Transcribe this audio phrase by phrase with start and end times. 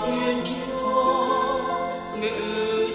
[0.00, 1.26] thiên chúa
[2.20, 2.86] ngự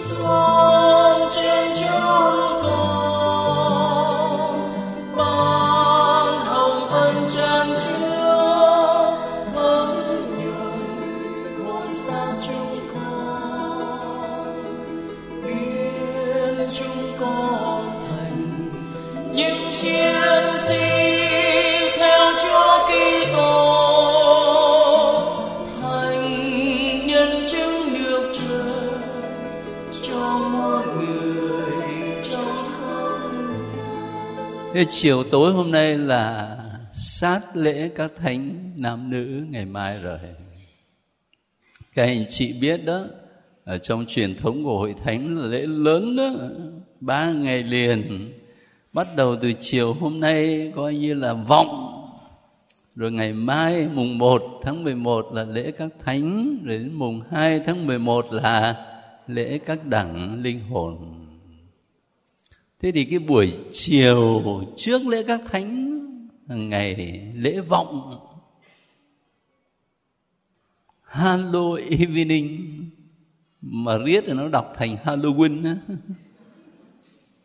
[34.82, 36.58] Thế chiều tối hôm nay là
[36.94, 40.18] sát lễ các thánh nam nữ ngày mai rồi.
[41.96, 43.06] Các anh chị biết đó,
[43.64, 46.30] ở trong truyền thống của hội thánh là lễ lớn đó,
[47.00, 48.32] ba ngày liền.
[48.94, 52.04] Bắt đầu từ chiều hôm nay coi như là vọng.
[52.96, 57.60] Rồi ngày mai mùng 1 tháng 11 là lễ các thánh, rồi đến mùng 2
[57.66, 58.86] tháng 11 là
[59.28, 61.21] lễ các đẳng linh hồn.
[62.82, 64.44] Thế thì cái buổi chiều
[64.76, 66.00] trước lễ các thánh,
[66.48, 68.18] ngày lễ vọng
[71.06, 72.90] Hello evening,
[73.62, 75.76] mà riết thì nó đọc thành Halloween.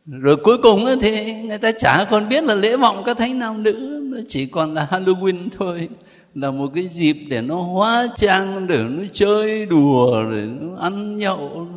[0.06, 3.62] Rồi cuối cùng thì người ta chả còn biết là lễ vọng các thánh nam
[3.62, 5.88] nữ Nó chỉ còn là Halloween thôi
[6.34, 11.18] Là một cái dịp để nó hóa trang, Để nó chơi đùa Để nó ăn
[11.18, 11.68] nhậu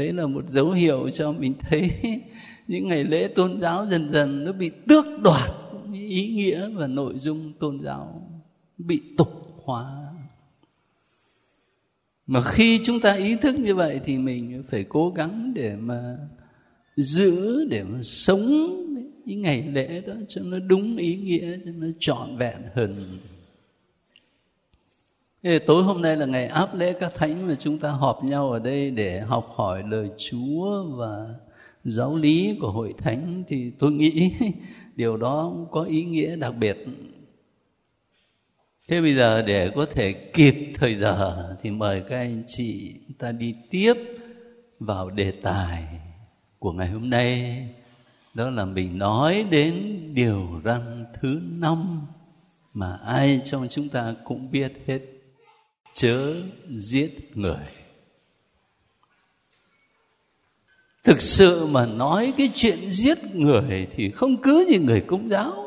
[0.00, 1.90] đấy là một dấu hiệu cho mình thấy
[2.68, 5.50] những ngày lễ tôn giáo dần dần nó bị tước đoạt
[5.92, 8.30] ý nghĩa và nội dung tôn giáo
[8.78, 9.28] bị tục
[9.64, 10.12] hóa.
[12.26, 16.16] Mà khi chúng ta ý thức như vậy thì mình phải cố gắng để mà
[16.96, 18.48] giữ, để mà sống
[19.24, 23.18] những ngày lễ đó cho nó đúng ý nghĩa, cho nó trọn vẹn hơn.
[25.42, 28.50] Thế tối hôm nay là ngày áp lễ các thánh mà chúng ta họp nhau
[28.50, 31.34] ở đây để học hỏi lời Chúa và
[31.84, 34.32] giáo lý của hội thánh thì tôi nghĩ
[34.96, 36.76] điều đó có ý nghĩa đặc biệt.
[38.88, 43.32] Thế bây giờ để có thể kịp thời giờ thì mời các anh chị ta
[43.32, 43.94] đi tiếp
[44.80, 46.00] vào đề tài
[46.58, 47.58] của ngày hôm nay.
[48.34, 52.06] Đó là mình nói đến điều răn thứ năm
[52.74, 55.00] mà ai trong chúng ta cũng biết hết
[55.92, 57.66] chớ giết người.
[61.04, 65.66] Thực sự mà nói cái chuyện giết người thì không cứ gì người công giáo.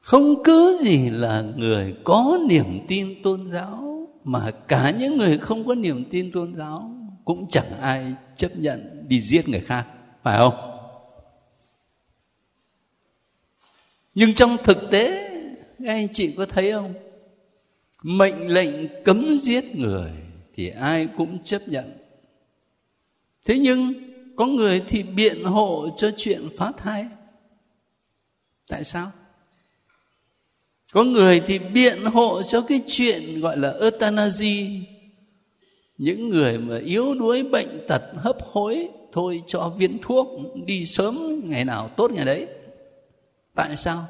[0.00, 5.66] Không cứ gì là người có niềm tin tôn giáo, mà cả những người không
[5.66, 6.90] có niềm tin tôn giáo
[7.24, 9.86] cũng chẳng ai chấp nhận đi giết người khác,
[10.22, 10.54] phải không?
[14.14, 15.30] Nhưng trong thực tế,
[15.78, 16.94] các anh chị có thấy không?
[18.02, 20.10] Mệnh lệnh cấm giết người
[20.54, 21.92] thì ai cũng chấp nhận.
[23.44, 23.92] Thế nhưng,
[24.36, 27.06] có người thì biện hộ cho chuyện phá thai.
[28.68, 29.10] Tại sao?
[30.92, 34.66] Có người thì biện hộ cho cái chuyện gọi là euthanasia.
[35.98, 40.28] Những người mà yếu đuối, bệnh tật, hấp hối, thôi cho viên thuốc
[40.66, 42.46] đi sớm ngày nào tốt ngày đấy.
[43.54, 44.06] Tại sao?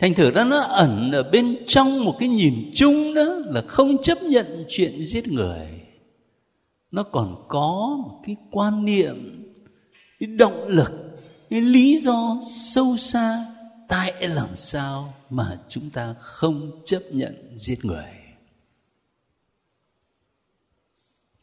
[0.00, 4.02] Thành thử ra nó ẩn ở bên trong một cái nhìn chung đó là không
[4.02, 5.80] chấp nhận chuyện giết người.
[6.90, 9.46] Nó còn có một cái quan niệm,
[10.20, 10.92] cái động lực,
[11.50, 13.46] cái lý do sâu xa
[13.88, 18.04] tại làm sao mà chúng ta không chấp nhận giết người.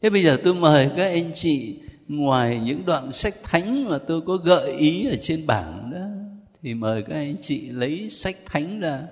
[0.02, 4.20] Thế bây giờ tôi mời các anh chị ngoài những đoạn sách thánh mà tôi
[4.26, 6.21] có gợi ý ở trên bảng đó
[6.62, 9.02] thì mời các anh chị lấy sách thánh ra.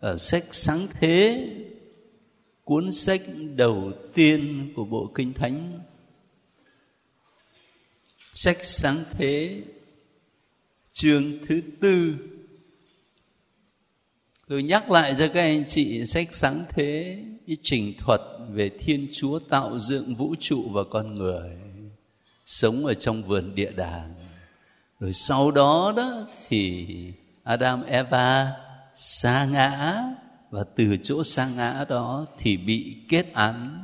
[0.00, 1.48] Ở sách sáng thế,
[2.64, 3.22] cuốn sách
[3.56, 5.80] đầu tiên của bộ kinh thánh.
[8.34, 9.62] Sách sáng thế,
[10.92, 12.14] chương thứ tư.
[14.48, 18.20] Tôi nhắc lại cho các anh chị, sách sáng thế, cái trình thuật
[18.50, 21.50] về thiên chúa tạo dựng vũ trụ và con người,
[22.46, 24.14] sống ở trong vườn địa đàng
[25.00, 26.86] rồi sau đó đó thì
[27.44, 28.52] adam, eva
[28.94, 30.02] sa ngã
[30.50, 33.80] và từ chỗ sa ngã đó thì bị kết án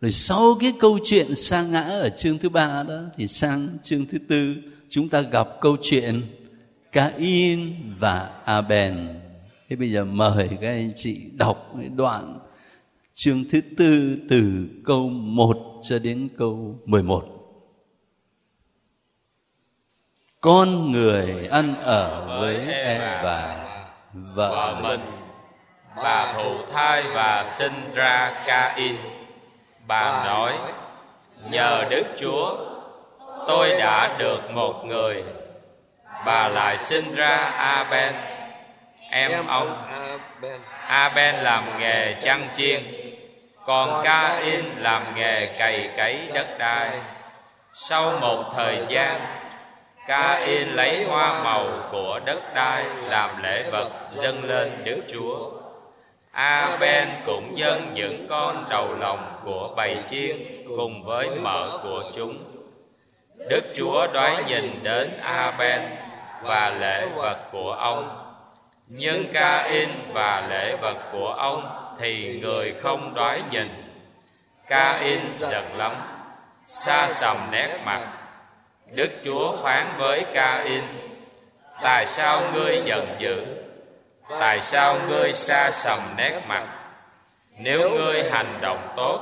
[0.00, 4.06] rồi sau cái câu chuyện sa ngã ở chương thứ ba đó thì sang chương
[4.06, 4.54] thứ tư,
[4.88, 6.22] chúng ta gặp câu chuyện
[6.92, 8.94] Cain và Abel.
[9.68, 12.38] Thế bây giờ mời các anh chị đọc cái đoạn
[13.12, 17.33] chương thứ tư từ câu 1 cho đến câu 11.
[20.44, 23.54] Con người ăn ở với Eva,
[24.12, 25.00] vợ mình,
[25.96, 28.96] bà thụ thai và sinh ra Cain.
[29.86, 30.52] Bà nói,
[31.50, 32.56] nhờ Đức Chúa,
[33.48, 35.24] tôi đã được một người.
[36.26, 38.14] Bà lại sinh ra Aben,
[39.10, 39.86] em ông.
[40.86, 42.82] Aben làm nghề chăn chiên,
[43.66, 46.90] còn Cain làm nghề cày cấy đất đai.
[47.72, 49.20] Sau một thời gian,
[50.06, 55.50] Ca-in lấy hoa màu của đất đai làm lễ vật dâng lên Đức Chúa.
[56.32, 60.36] A-ben cũng dâng những con đầu lòng của bầy chiên
[60.76, 62.44] cùng với mỡ của chúng.
[63.50, 65.82] Đức Chúa đoái nhìn đến A-ben
[66.42, 68.34] và lễ vật của ông.
[68.86, 71.68] Nhưng Ca-in và lễ vật của ông
[71.98, 73.68] thì người không đoái nhìn.
[74.68, 75.92] Ca-in giận lắm,
[76.68, 78.00] xa sầm nét mặt.
[78.86, 80.82] Đức Chúa phán với Ca-in.
[81.82, 83.42] Tại sao ngươi giận dữ?
[84.40, 86.66] Tại sao ngươi xa sầm nét mặt?
[87.58, 89.20] Nếu ngươi hành động tốt,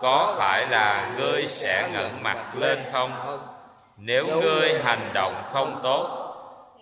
[0.00, 3.38] có phải là ngươi sẽ ngẩng mặt lên không?
[3.96, 6.18] Nếu ngươi hành động không tốt,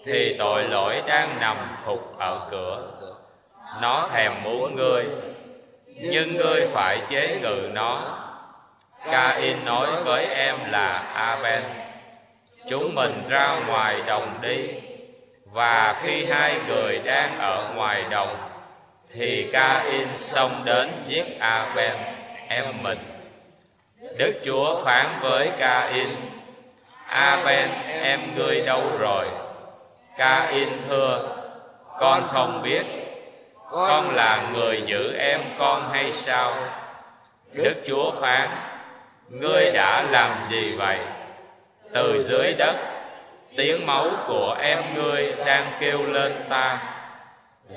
[0.06, 2.82] thì tội lỗi đang nằm phục ở cửa.
[3.82, 5.04] Nó thèm muốn ngươi,
[5.86, 8.16] nhưng ngươi phải chế ngự nó.
[9.10, 11.62] Cain nói với em là Abel,
[12.68, 14.68] chúng mình ra ngoài đồng đi.
[15.44, 18.36] Và khi hai người đang ở ngoài đồng,
[19.14, 21.96] thì Cain xông đến giết Abel
[22.48, 22.98] em mình.
[24.16, 26.08] Đức Chúa phán với Cain
[27.06, 27.68] Abel
[28.02, 29.26] em ngươi đâu rồi?
[30.16, 31.36] Cain thưa,
[31.98, 32.82] con không biết.
[33.70, 36.54] Con là người giữ em con hay sao?
[37.52, 38.48] Đức Chúa phán,
[39.30, 40.98] Ngươi đã làm gì vậy?
[41.92, 42.76] Từ dưới đất
[43.56, 46.82] tiếng máu của em ngươi đang kêu lên ta.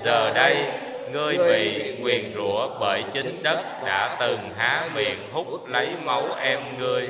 [0.04, 0.66] Giờ đây
[1.12, 6.60] ngươi bị nguyền rủa bởi chính đất đã từng há miệng hút lấy máu em
[6.80, 7.10] ngươi.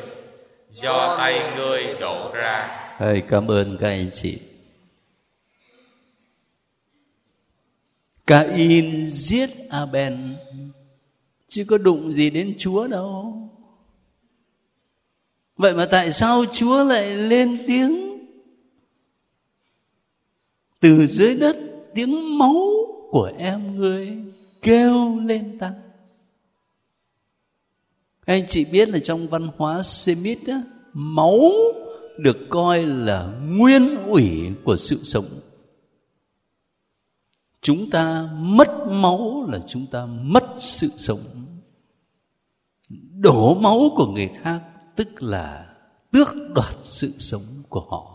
[0.69, 2.79] Do tay ngươi đổ ra.
[3.00, 4.39] Ơi, cảm ơn các anh chị.
[8.27, 10.13] Cain giết Abel
[11.48, 13.42] chứ có đụng gì đến Chúa đâu.
[15.57, 18.19] Vậy mà tại sao Chúa lại lên tiếng
[20.79, 21.57] từ dưới đất
[21.95, 22.55] tiếng máu
[23.10, 24.17] của em ngươi
[24.62, 25.74] kêu lên ta?
[28.25, 30.62] Anh chị biết là trong văn hóa Semit á,
[30.93, 31.51] máu
[32.17, 35.25] được coi là nguyên ủy của sự sống.
[37.62, 41.19] Chúng ta mất máu là chúng ta mất sự sống.
[43.19, 44.62] Đổ máu của người khác
[44.95, 45.65] tức là
[46.12, 48.13] tước đoạt sự sống của họ.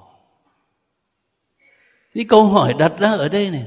[2.15, 3.67] Cái câu hỏi đặt ra ở đây này,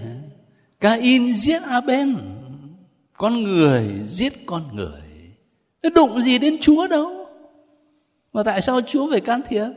[0.79, 2.09] Cain giết Abel,
[3.13, 5.01] con người giết con người,
[5.83, 7.27] nó đụng gì đến Chúa đâu?
[8.33, 9.67] Mà tại sao Chúa phải can thiệp?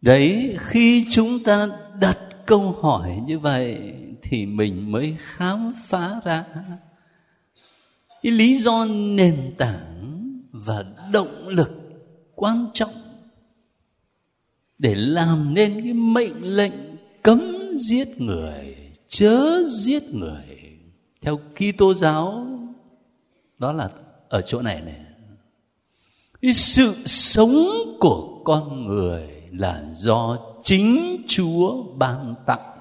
[0.00, 1.68] Đấy, khi chúng ta
[2.00, 6.44] đặt câu hỏi như vậy thì mình mới khám phá ra
[8.22, 10.20] cái lý do nền tảng
[10.52, 11.70] và động lực
[12.34, 12.94] quan trọng
[14.78, 16.72] để làm nên cái mệnh lệnh
[17.22, 17.42] cấm
[17.76, 18.76] giết người,
[19.08, 20.44] chớ giết người
[21.20, 22.46] theo Kitô giáo,
[23.58, 23.88] đó là
[24.28, 25.00] ở chỗ này này
[26.42, 27.66] cái sự sống
[28.00, 32.76] của con người là do chính Chúa ban tặng.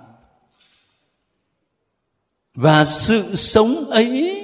[2.54, 4.39] Và sự sống ấy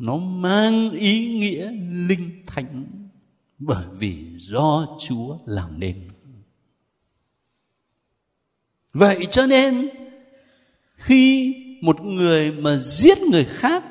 [0.00, 1.70] nó mang ý nghĩa
[2.08, 2.86] linh thánh
[3.58, 6.08] bởi vì do Chúa làm nên.
[8.92, 9.88] Vậy cho nên,
[10.94, 13.84] khi một người mà giết người khác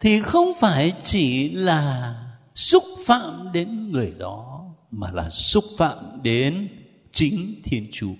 [0.00, 2.14] thì không phải chỉ là
[2.54, 6.68] xúc phạm đến người đó, mà là xúc phạm đến
[7.12, 8.14] chính thiên chúa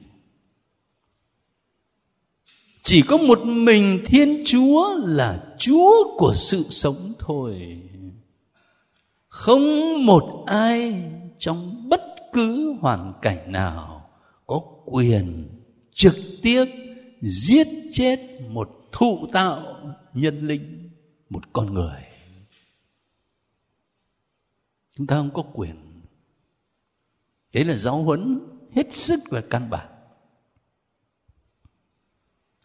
[2.87, 7.83] chỉ có một mình thiên chúa là chúa của sự sống thôi.
[9.29, 9.63] Không
[10.07, 11.05] một ai
[11.39, 12.03] trong bất
[12.33, 14.11] cứ hoàn cảnh nào
[14.47, 15.49] có quyền
[15.93, 16.65] trực tiếp
[17.21, 19.77] giết chết một thụ tạo
[20.15, 20.91] nhân linh,
[21.31, 22.03] một con người.
[24.97, 25.77] Chúng ta không có quyền.
[27.53, 28.41] Đấy là giáo huấn
[28.73, 29.96] hết sức và căn bản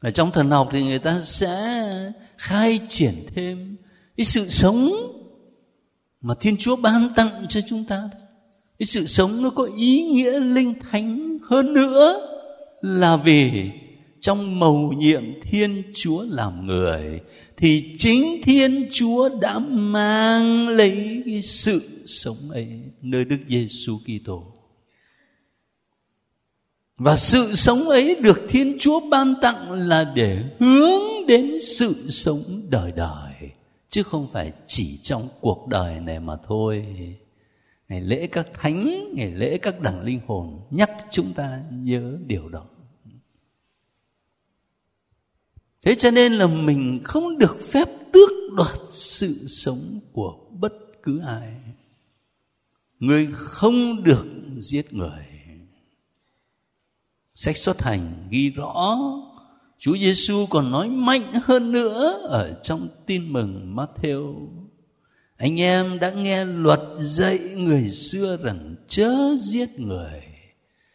[0.01, 1.85] ở trong thần học thì người ta sẽ
[2.37, 3.75] khai triển thêm
[4.17, 4.91] cái sự sống
[6.21, 8.09] mà thiên chúa ban tặng cho chúng ta.
[8.79, 12.27] Cái sự sống nó có ý nghĩa linh thánh hơn nữa
[12.81, 13.69] là vì
[14.21, 17.19] trong mầu nhiệm thiên chúa làm người
[17.57, 22.67] thì chính thiên chúa đã mang lấy cái sự sống ấy
[23.01, 24.50] nơi đức giêsu kitô
[27.03, 32.43] và sự sống ấy được thiên chúa ban tặng là để hướng đến sự sống
[32.69, 33.33] đời đời,
[33.89, 36.85] chứ không phải chỉ trong cuộc đời này mà thôi.
[37.89, 42.49] Ngày lễ các thánh, ngày lễ các đẳng linh hồn nhắc chúng ta nhớ điều
[42.49, 42.65] đó.
[45.81, 51.19] Thế cho nên là mình không được phép tước đoạt sự sống của bất cứ
[51.25, 51.53] ai.
[52.99, 54.25] Người không được
[54.57, 55.30] giết người
[57.41, 58.97] sách xuất hành ghi rõ
[59.79, 64.47] Chúa Giêsu còn nói mạnh hơn nữa ở trong tin mừng Matthew.
[65.37, 70.21] Anh em đã nghe luật dạy người xưa rằng chớ giết người.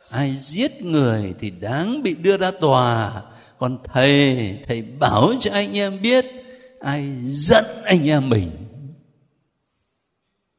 [0.08, 3.22] Ai giết người thì đáng bị đưa ra tòa.
[3.58, 6.26] Còn thầy, thầy bảo cho anh em biết
[6.80, 8.50] ai giận anh em mình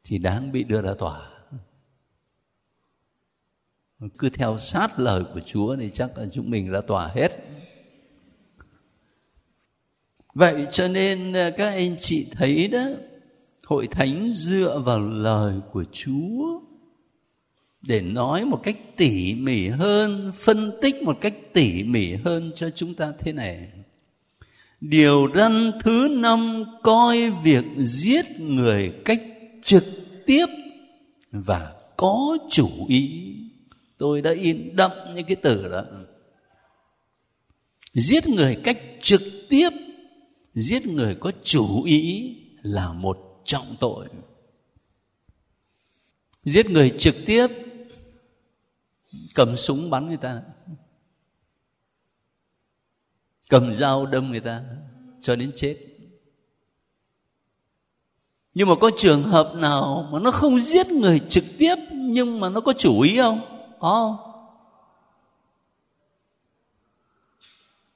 [0.04, 1.37] thì đáng bị đưa ra tòa
[4.18, 7.32] cứ theo sát lời của Chúa thì chắc là chúng mình đã tỏa hết.
[10.34, 12.86] Vậy cho nên ờ, các anh chị thấy đó,
[13.66, 16.60] hội thánh dựa vào lời của chúa
[17.82, 22.70] để nói một cách tỉ mỉ hơn, phân tích một cách tỉ mỉ hơn cho
[22.70, 23.70] chúng ta thế này.
[24.82, 29.22] Điều răn thứ năm, coi việc giết người cách
[29.64, 29.86] trực
[30.26, 30.46] tiếp
[31.32, 33.36] và có chủ ý
[33.98, 35.84] tôi đã in đậm những cái từ đó.
[37.94, 39.70] Giết người cách trực tiếp,
[40.54, 44.08] giết người có chủ ý là một trọng tội.
[46.44, 47.48] Giết người trực tiếp,
[49.36, 50.42] cầm súng bắn người ta.
[53.50, 54.64] Cầm dao đâm người ta
[55.22, 55.78] cho đến chết.
[58.54, 62.50] Nhưng mà có trường hợp nào mà nó không giết người trực tiếp nhưng mà
[62.50, 63.57] nó có chủ ý không?
[63.80, 64.34] Có không?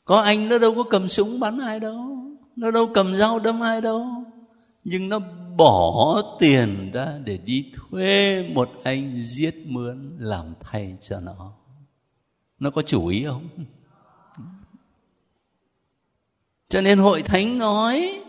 [0.05, 2.17] Có anh nó đâu có cầm súng bắn ai đâu.
[2.55, 4.05] Nó đâu cầm dao đâm ai đâu.
[4.83, 5.19] Nhưng nó
[5.57, 11.53] bỏ tiền ra để đi thuê một anh giết mướn làm thay cho nó.
[12.59, 13.50] Nó có chủ ý không?
[16.69, 18.21] Cho nên hội thánh nói,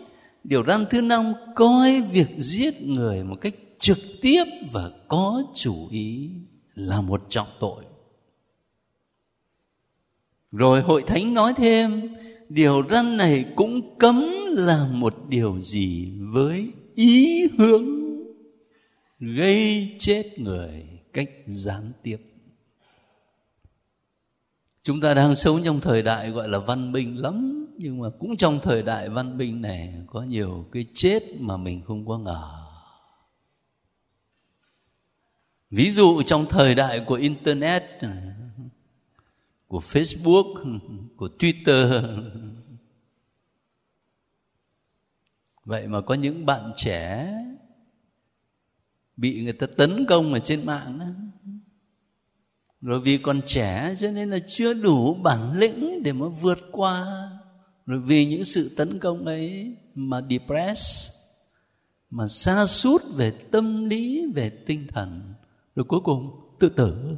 [0.43, 5.87] điều răn thứ năm, coi việc giết người một cách trực tiếp và có chủ
[5.91, 6.31] ý
[6.75, 7.83] là một trọng tội.
[10.51, 12.01] Rồi hội thánh nói thêm,
[12.49, 17.85] điều răn này cũng cấm là một điều gì với ý hướng
[19.19, 22.17] gây chết người cách gián tiếp.
[24.83, 28.37] Chúng ta đang sống trong thời đại gọi là văn minh lắm, nhưng mà cũng
[28.37, 32.62] trong thời đại văn minh này có nhiều cái chết mà mình không có ngờ.
[35.73, 37.83] Ví dụ trong thời đại của internet,
[39.67, 40.79] của facebook,
[41.15, 42.19] của twitter.
[45.65, 47.33] Vậy mà có những bạn trẻ
[49.17, 51.05] bị người ta tấn công ở trên mạng đó.
[52.81, 57.29] rồi vì còn trẻ cho nên là chưa đủ bản lĩnh để mà vượt qua.
[57.85, 61.11] Rồi vì những sự tấn công ấy mà depress,
[62.09, 65.32] mà xa sút về tâm lý, về tinh thần
[65.75, 67.17] rồi cuối cùng, tự tử.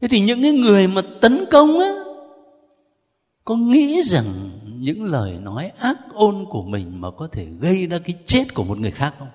[0.00, 1.90] Thế thì những cái người mà tấn công á,
[3.44, 7.98] có nghĩ rằng những lời nói ác ôn của mình mà có thể gây ra
[7.98, 9.28] cái chết của một người khác không?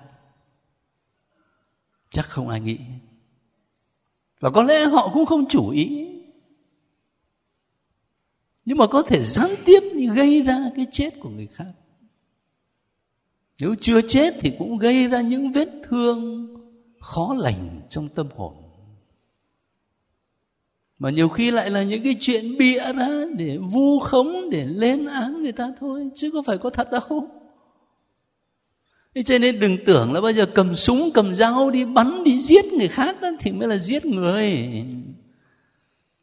[2.10, 2.78] Chắc không ai nghĩ.
[4.40, 6.06] Và có lẽ họ cũng không chủ ý.
[8.64, 9.80] Nhưng mà có thể gián tiếp
[10.14, 11.72] gây ra cái chết của người khác.
[13.60, 16.46] Nếu chưa chết thì cũng gây ra những vết thương
[17.00, 18.54] khó lành trong tâm hồn.
[20.98, 25.06] Mà nhiều khi lại là những cái chuyện bịa ra để vu khống để lên
[25.06, 27.28] án người ta thôi chứ có phải có thật đâu.
[29.14, 32.40] Thế cho nên đừng tưởng là bây giờ cầm súng cầm dao đi bắn đi
[32.40, 34.68] giết người khác đó, thì mới là giết người.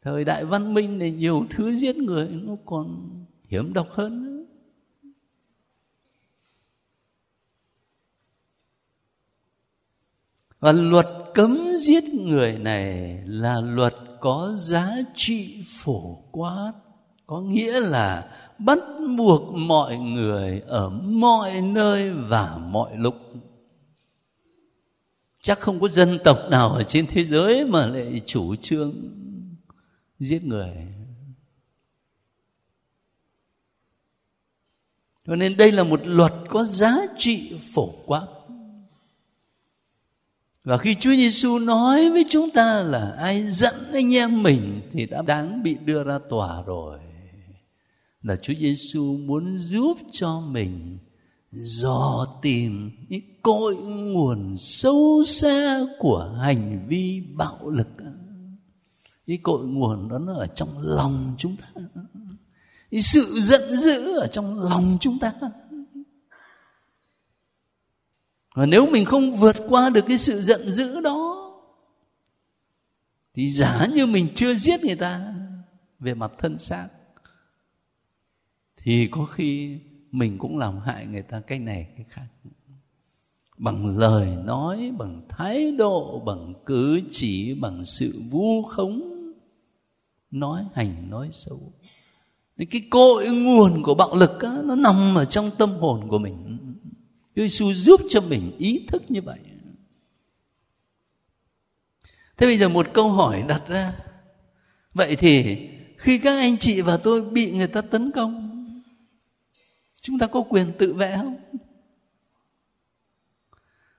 [0.02, 3.10] Thời đại văn minh này nhiều thứ giết người nó còn
[3.48, 4.24] hiểm độc hơn.
[4.24, 4.37] nữa.
[10.60, 16.72] Và luật cấm giết người này là luật có giá trị phổ quát.
[17.26, 18.78] Có nghĩa là bắt
[19.16, 23.14] buộc mọi người ở mọi nơi và mọi lúc.
[25.42, 28.94] Chắc không có dân tộc nào ở trên thế giới mà lại chủ trương
[30.18, 30.86] giết người.
[35.26, 38.26] Cho nên đây là một luật có giá trị phổ quát
[40.68, 45.06] và khi Chúa Giêsu nói với chúng ta là ai giận anh em mình thì
[45.06, 46.98] đã đáng bị đưa ra tòa rồi.
[48.22, 50.98] Là Chúa Giêsu muốn giúp cho mình
[51.50, 57.88] dò tìm cái cội nguồn sâu xa của hành vi bạo lực.
[59.26, 61.80] Cái cội nguồn đó nó ở trong lòng chúng ta.
[62.90, 65.32] Cái sự giận dữ ở trong lòng chúng ta
[68.58, 71.50] và nếu mình không vượt qua được cái sự giận dữ đó
[73.34, 75.34] thì giả như mình chưa giết người ta
[75.98, 76.88] về mặt thân xác
[78.76, 79.78] thì có khi
[80.10, 82.26] mình cũng làm hại người ta cái này cái khác.
[83.58, 89.02] Bằng lời nói bằng thái độ bằng cử chỉ bằng sự vu khống
[90.30, 91.60] nói hành nói xấu.
[92.70, 96.58] Cái cội nguồn của bạo lực á, nó nằm ở trong tâm hồn của mình.
[97.38, 99.38] Chúa Giêsu giúp cho mình ý thức như vậy.
[102.36, 103.92] Thế bây giờ một câu hỏi đặt ra.
[104.94, 105.58] Vậy thì
[105.98, 108.64] khi các anh chị và tôi bị người ta tấn công,
[110.00, 111.36] chúng ta có quyền tự vệ không?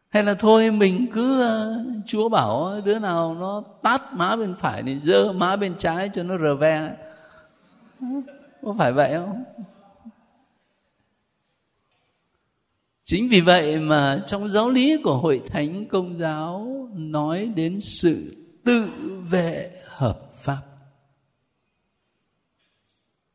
[0.10, 4.84] Hay là thôi mình cứ ờ, Chúa bảo đứa nào nó tát má bên phải
[4.84, 6.95] thì dơ má bên trái cho nó rờ ve.
[8.62, 9.43] Có phải vậy không?
[13.10, 18.36] Chính vì vậy mà trong giáo lý của hội thánh công giáo nói đến sự
[18.65, 18.91] tự
[19.30, 20.62] vệ hợp pháp.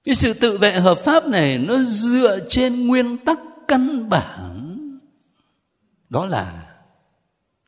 [0.04, 4.78] Cái sự tự vệ hợp pháp này nó dựa trên nguyên tắc căn bản.
[6.08, 6.74] Đó là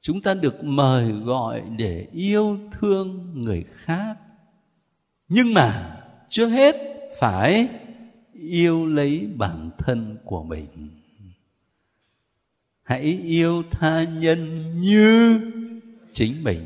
[0.00, 4.14] chúng ta được mời gọi để yêu thương người khác.
[5.28, 5.96] Nhưng mà
[6.28, 6.76] trước hết
[7.20, 7.68] phải
[8.32, 10.95] yêu lấy bản thân của mình
[12.86, 15.40] hãy yêu tha nhân như
[16.12, 16.60] chính mình.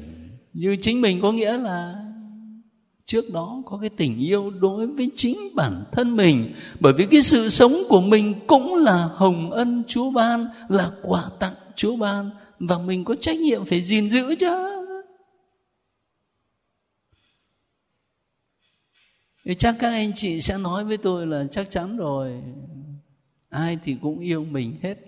[0.52, 1.94] Như chính mình có nghĩa là
[3.04, 6.52] trước đó có cái tình yêu đối với chính bản thân mình.
[6.80, 11.24] Bởi vì cái sự sống của mình cũng là hồng ân chúa ban, là quà
[11.40, 14.66] tặng chúa ban, và mình có trách nhiệm phải gìn giữ chứ.
[19.44, 22.42] Thì chắc các anh chị sẽ nói với tôi là chắc chắn rồi.
[23.48, 24.98] Ai thì cũng yêu mình hết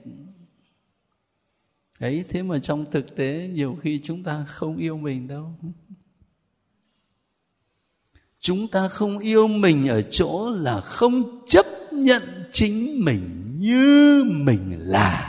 [2.02, 5.54] ấy, thế mà trong thực tế nhiều khi chúng ta không yêu mình đâu.
[8.40, 14.76] Chúng ta không yêu mình ở chỗ là không chấp nhận chính mình như mình
[14.78, 15.28] là.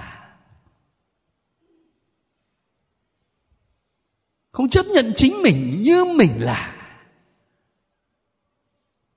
[4.51, 6.75] Không chấp nhận chính mình như mình là.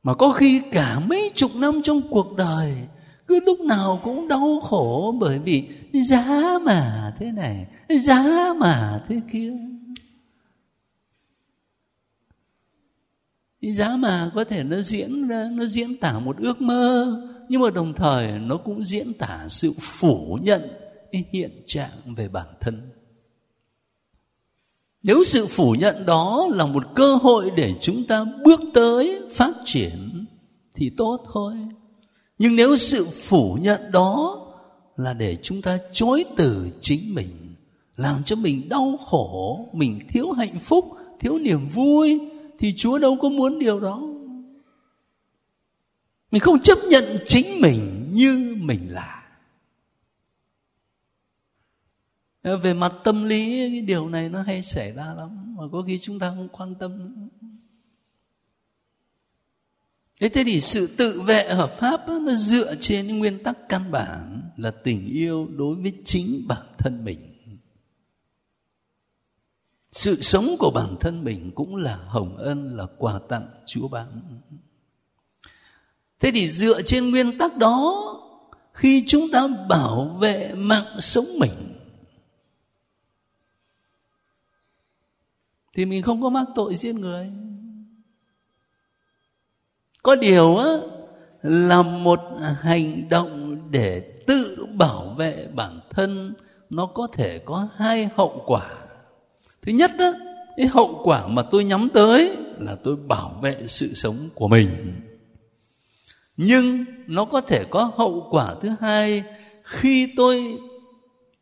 [0.02, 2.86] Mà có khi cả mấy chục năm trong cuộc đời
[3.26, 7.66] cứ lúc nào cũng đau khổ bởi vì giá mà thế này,
[8.02, 9.52] giá mà thế kia.
[13.60, 17.16] Giá mà có thể nó diễn ra, nó diễn tả một ước mơ,
[17.48, 20.62] nhưng mà đồng thời nó cũng diễn tả sự phủ nhận
[21.12, 22.90] cái hiện trạng về bản thân.
[25.02, 29.52] Nếu sự phủ nhận đó là một cơ hội để chúng ta bước tới phát
[29.64, 30.26] triển
[30.74, 31.54] thì tốt thôi
[32.38, 34.42] nhưng nếu sự phủ nhận đó
[34.96, 37.54] là để chúng ta chối từ chính mình,
[37.96, 40.84] làm cho mình đau khổ, mình thiếu hạnh phúc,
[41.20, 42.20] thiếu niềm vui,
[42.58, 44.02] thì chúa đâu có muốn điều đó.
[46.30, 49.22] Mình không chấp nhận chính mình như mình là.
[52.62, 55.54] Về mặt tâm lý, cái điều này nó hay xảy ra lắm.
[55.56, 57.14] Mà có khi chúng ta không quan tâm
[60.20, 63.58] thế thế thì sự tự vệ hợp pháp đó, nó dựa trên những nguyên tắc
[63.68, 67.18] căn bản là tình yêu đối với chính bản thân mình.
[69.92, 74.40] Sự sống của bản thân mình cũng là hồng ân là quà tặng chúa ban.
[76.20, 78.12] Thế thì dựa trên nguyên tắc đó
[78.72, 81.76] khi chúng ta bảo vệ mạng sống mình
[85.74, 87.30] thì mình không có mắc tội giết người
[90.06, 90.68] có điều á,
[91.42, 92.20] là một
[92.60, 96.34] hành động để tự bảo vệ bản thân,
[96.70, 98.70] nó có thể có hai hậu quả.
[99.62, 100.12] Thứ nhất đó
[100.56, 105.00] cái hậu quả mà tôi nhắm tới là tôi bảo vệ sự sống của mình.
[106.36, 109.22] Nhưng nó có thể có hậu quả thứ hai,
[109.62, 110.58] khi tôi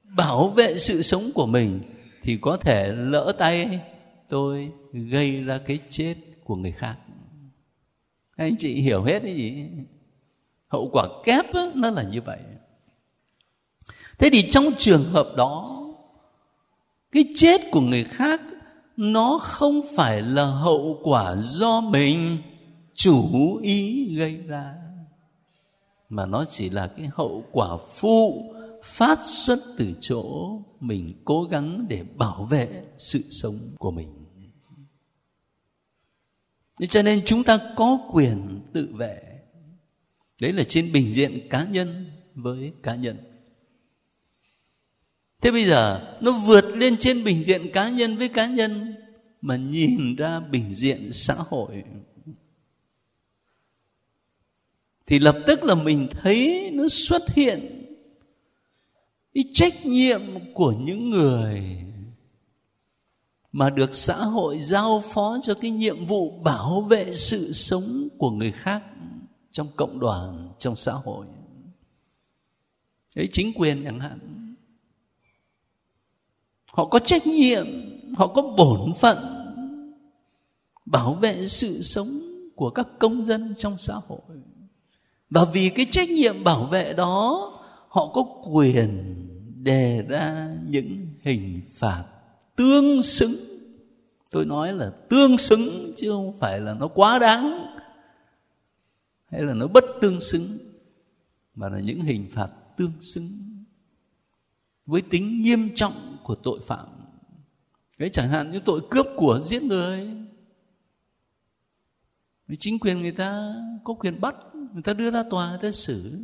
[0.02, 1.80] bảo vệ sự sống của mình
[2.22, 3.80] thì có thể lỡ tay
[4.28, 6.94] tôi gây ra cái chết của người khác
[8.36, 9.68] anh chị hiểu hết cái gì?
[10.68, 12.38] Hậu quả kép đó, nó là như vậy.
[14.18, 15.70] Thế thì trong trường hợp đó
[17.12, 18.40] cái chết của người khác
[18.96, 22.36] nó không phải là hậu quả do mình
[22.94, 24.74] chủ ý gây ra
[26.08, 30.24] mà nó chỉ là cái hậu quả phụ phát xuất từ chỗ
[30.80, 34.23] mình cố gắng để bảo vệ sự sống của mình
[36.78, 39.22] nên cho nên chúng ta có quyền tự vệ.
[40.40, 43.18] Đấy là trên bình diện cá nhân với cá nhân.
[45.40, 48.94] Thế bây giờ, nó vượt lên trên bình diện cá nhân với cá nhân
[49.40, 51.84] mà nhìn ra bình diện xã hội.
[55.06, 57.84] Thì lập tức là mình thấy nó xuất hiện
[59.34, 60.20] cái trách nhiệm
[60.54, 61.84] của những người
[63.54, 68.30] mà được xã hội giao phó cho cái nhiệm vụ bảo vệ sự sống của
[68.30, 68.82] người khác
[69.52, 71.26] trong cộng đoàn, trong xã hội.
[73.16, 74.18] Đấy, chính quyền chẳng hạn.
[76.66, 77.66] Họ có trách nhiệm,
[78.16, 79.18] họ có bổn phận
[80.86, 82.20] bảo vệ sự sống
[82.56, 84.20] của các công dân trong xã hội.
[85.30, 87.50] Và vì cái trách nhiệm bảo vệ đó,
[87.88, 89.14] họ có quyền
[89.62, 92.04] đề ra những hình phạt
[92.56, 93.36] tương xứng.
[94.30, 97.74] Tôi nói là tương xứng chứ không phải là nó quá đáng
[99.26, 100.58] hay là nó bất tương xứng,
[101.54, 103.30] mà là những hình phạt tương xứng
[104.86, 106.86] với tính nghiêm trọng của tội phạm.
[107.98, 110.10] Cái chẳng hạn như tội cướp của giết người.
[112.58, 114.34] Chính quyền người ta có quyền bắt,
[114.72, 116.18] người ta đưa ra tòa, người ta xử.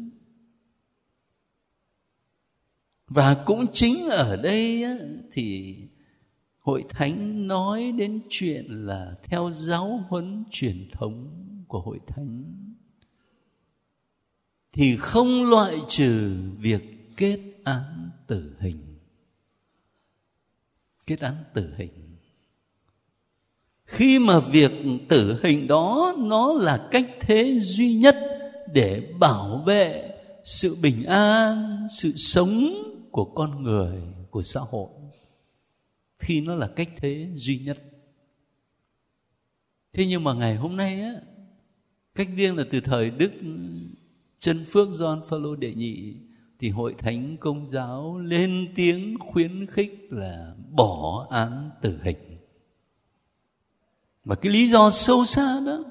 [3.07, 4.85] Và cũng chính ở đây
[5.33, 5.77] thì
[6.61, 12.45] hội thánh nói đến chuyện là theo giáo huấn truyền thống của hội thánh.
[14.73, 18.99] Thì không loại trừ việc kết án tử hình.
[21.07, 22.17] Kết án tử hình.
[23.85, 24.73] Khi mà việc
[25.09, 28.17] tử hình đó nó là cách thế duy nhất
[28.73, 30.11] để bảo vệ
[30.45, 32.71] sự bình an, sự sống
[33.11, 34.89] của con người, của xã hội
[36.21, 37.79] khi nó là cách thế duy nhất.
[39.93, 41.13] Thế nhưng mà ngày hôm nay á,
[42.15, 43.33] cách riêng là từ thời đức
[44.39, 46.15] chân phước John Phaolô đệ nhị,
[46.59, 52.17] thì hội thánh công giáo lên tiếng khuyến khích là bỏ án tử hình.
[54.25, 55.85] Và cái lý do sâu xa đó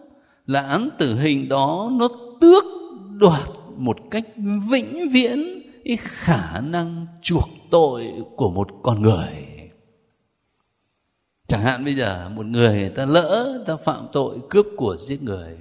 [0.46, 2.08] là án tử hình đó nó
[2.42, 2.64] tước
[3.20, 4.26] đoạt một cách
[4.72, 9.49] vĩnh viễn cái khả năng chuộc tội của một con người
[11.50, 15.58] chẳng hạn bây giờ một người ta lỡ ta phạm tội cướp của giết người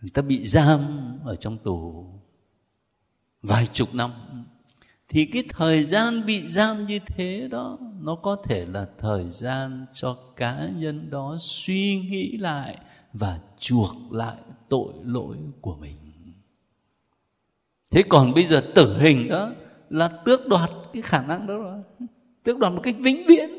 [0.00, 0.80] người ta bị giam
[1.24, 2.06] ở trong tù
[3.44, 4.10] vài chục năm,
[5.08, 9.86] thì cái thời gian bị giam như thế đó, nó có thể là thời gian
[9.92, 12.78] cho cá nhân đó suy nghĩ lại
[13.12, 14.36] và chuộc lại
[14.68, 15.96] tội lỗi của mình.
[17.90, 19.50] Thế còn bây giờ tử hình đó
[19.90, 21.82] là tước đoạt cái khả năng đó rồi
[22.44, 23.50] tước đoạt một cách vĩnh viễn.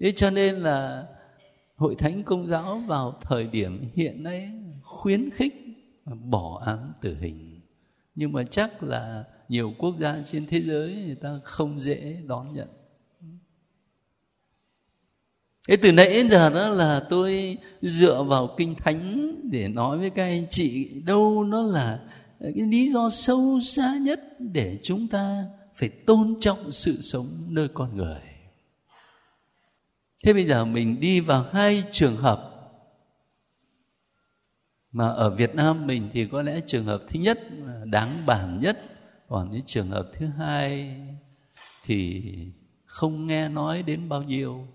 [0.00, 1.06] Thế cho nên là
[1.76, 4.50] hội thánh công giáo vào thời điểm hiện nay
[4.82, 5.54] khuyến khích
[6.24, 7.60] bỏ án tử hình.
[8.14, 12.54] Nhưng mà chắc là nhiều quốc gia trên thế giới người ta không dễ đón
[12.54, 12.68] nhận.
[15.68, 20.10] Thế từ nãy đến giờ đó là tôi dựa vào kinh thánh để nói với
[20.10, 22.08] các anh chị, đâu nó là
[22.42, 27.68] cái lý do sâu xa nhất để chúng ta phải tôn trọng sự sống nơi
[27.74, 28.20] con người.
[30.24, 32.48] Thế bây giờ mình đi vào hai trường hợp
[34.92, 37.38] mà ở Việt Nam mình thì có lẽ trường hợp thứ nhất
[37.84, 38.78] đáng bản nhất,
[39.28, 40.96] còn những trường hợp thứ hai
[41.84, 42.22] thì
[42.84, 44.66] không nghe nói đến bao nhiêu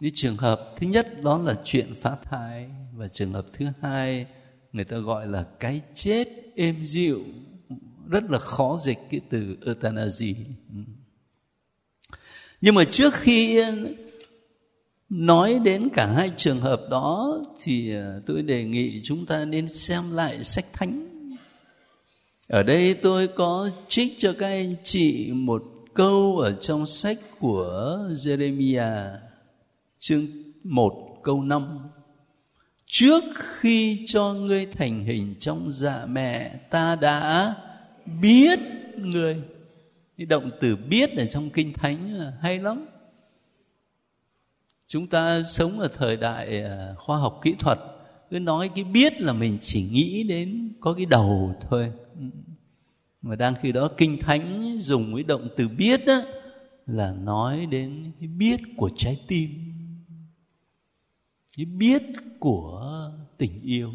[0.00, 4.26] cái trường hợp thứ nhất đó là chuyện phá thai và trường hợp thứ hai
[4.72, 7.24] người ta gọi là cái chết êm dịu.
[8.08, 10.34] Rất là khó dịch cái từ euthanasia.
[12.60, 13.62] Nhưng mà trước khi
[15.08, 19.68] nói đến cả hai trường hợp đó, thì à, tôi đề nghị chúng ta nên
[19.68, 21.08] xem lại sách thánh.
[22.48, 25.62] Ở đây tôi có trích cho các anh chị một
[25.94, 29.16] câu ở trong sách của Jeremiah,
[29.98, 30.26] chương
[30.64, 31.78] 1 câu 5
[32.94, 37.54] Trước khi cho ngươi thành hình trong dạ mẹ ta đã
[38.20, 38.58] biết
[38.96, 39.42] người
[40.18, 42.86] cái động từ biết ở trong kinh thánh hay lắm.
[44.86, 47.78] Chúng ta sống ở thời đại à, khoa học kỹ thuật
[48.30, 51.92] cứ nói cái biết là mình chỉ nghĩ đến có cái đầu thôi.
[53.22, 56.20] Mà đang khi đó kinh thánh dùng cái động từ biết đó,
[56.86, 59.71] là nói đến cái biết của trái tim
[61.56, 62.02] cái biết
[62.38, 63.92] của tình yêu.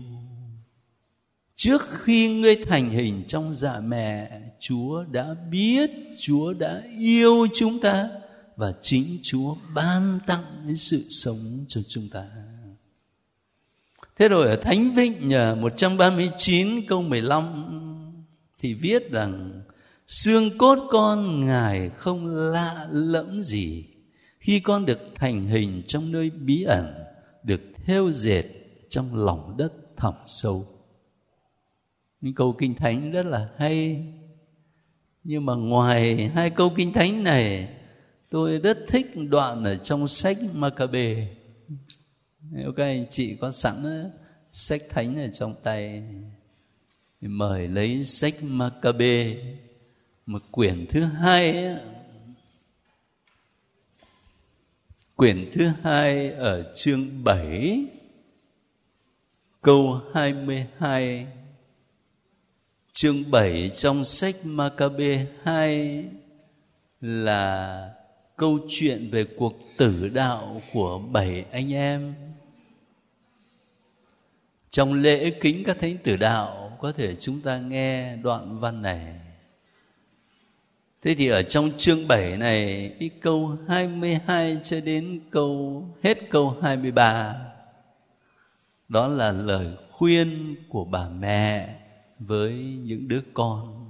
[1.56, 5.90] Trước khi ngươi thành hình trong dạ mẹ, chúa đã biết,
[6.20, 8.10] chúa đã yêu chúng ta
[8.56, 12.26] và chính chúa ban tặng cái sự sống cho chúng ta.
[14.16, 18.04] Thế rồi ở thánh vịnh 139 câu 15
[18.60, 19.62] thì viết rằng,
[20.08, 23.86] xương cốt con ngài không lạ lẫm gì
[24.40, 26.94] khi con được thành hình trong nơi bí ẩn
[27.88, 28.44] thêu dệt
[28.90, 30.66] trong lòng đất thẳm sâu.
[32.22, 34.06] Những câu kinh thánh rất là hay.
[35.24, 37.70] Nhưng mà ngoài hai câu kinh thánh này,
[38.30, 41.28] tôi rất thích đoạn ở trong sách Maccabe.
[42.52, 44.12] Nếu các anh chị có sẵn
[44.52, 46.04] sách thánh ở trong tay,
[47.22, 49.36] thì mời lấy sách Maccabe,
[50.26, 51.76] một quyển thứ hai
[55.18, 57.86] quyển thứ hai ở chương 7
[59.62, 61.28] câu 22
[62.92, 66.06] chương 7 trong sách Maccabe 2
[67.02, 67.90] là
[68.36, 72.14] câu chuyện về cuộc tử đạo của bảy anh em.
[74.70, 79.27] Trong lễ kính các thánh tử đạo, có thể chúng ta nghe đoạn văn này.
[81.08, 86.58] Thế thì ở trong chương 7 này cái câu 22 cho đến câu hết câu
[86.64, 87.36] 23
[88.88, 91.70] đó là lời khuyên của bà mẹ
[92.20, 92.52] với
[92.84, 93.86] những đứa con.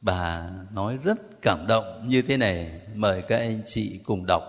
[0.00, 0.42] Bà
[0.74, 4.42] nói rất cảm động như thế này mời các anh chị cùng đọc.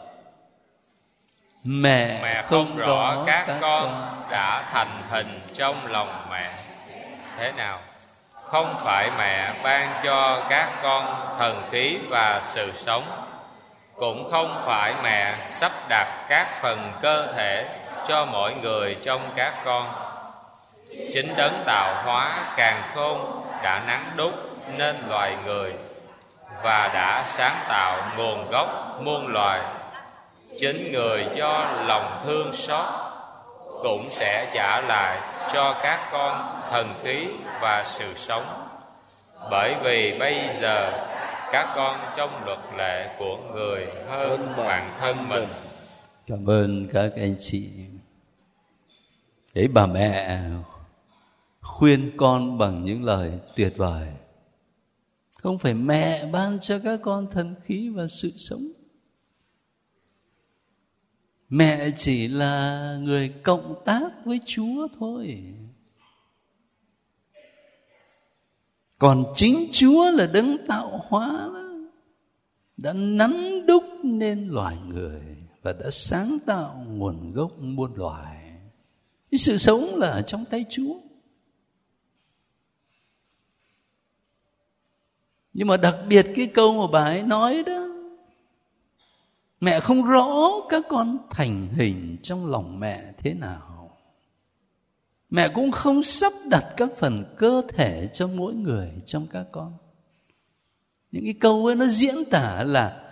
[1.63, 6.63] Mẹ, mẹ không, không rõ các, các con, con đã thành hình trong lòng mẹ.
[7.37, 7.79] Thế nào
[8.55, 13.03] không phải mẹ ban cho các con thần khí và sự sống,
[13.95, 17.65] cũng không phải mẹ sắp đặt các phần cơ thể
[18.07, 19.87] cho mỗi người trong các con.
[21.13, 24.31] Chính đấng tạo hóa càng khôn đã nắng đúc
[24.77, 25.73] nên loài người
[26.63, 29.59] và đã sáng tạo nguồn gốc, muôn loài.
[30.59, 32.85] Chính người do lòng thương xót
[33.83, 35.17] cũng sẽ trả lại
[35.53, 37.27] cho các con thần khí
[37.61, 38.43] và sự sống.
[39.51, 40.91] Bởi vì bây giờ
[41.51, 45.49] các con trong luật lệ của người hơn bản thân mình.
[46.27, 47.69] cảm ơn các anh chị.
[49.53, 50.41] Đấy bà mẹ
[51.61, 54.07] khuyên con bằng những lời tuyệt vời.
[55.37, 58.63] Không phải mẹ ban cho các con thần khí và sự sống.
[61.49, 65.43] Mẹ chỉ là người cộng tác với chúa thôi
[68.97, 71.61] còn chính chúa là đấng tạo hóa đó,
[72.77, 75.21] đã nắn đúc nên loài người
[75.61, 78.51] và đã sáng tạo nguồn gốc muôn loài.
[79.31, 80.99] Cái sự sống là ở trong tay chúa.
[85.53, 87.85] Nhưng mà đặc biệt cái câu mà bà ấy nói đó
[89.59, 93.74] mẹ không rõ các con thành hình trong lòng mẹ thế nào
[95.29, 99.73] mẹ cũng không sắp đặt các phần cơ thể cho mỗi người trong các con.
[101.11, 103.11] Những cái câu ấy nó diễn tả là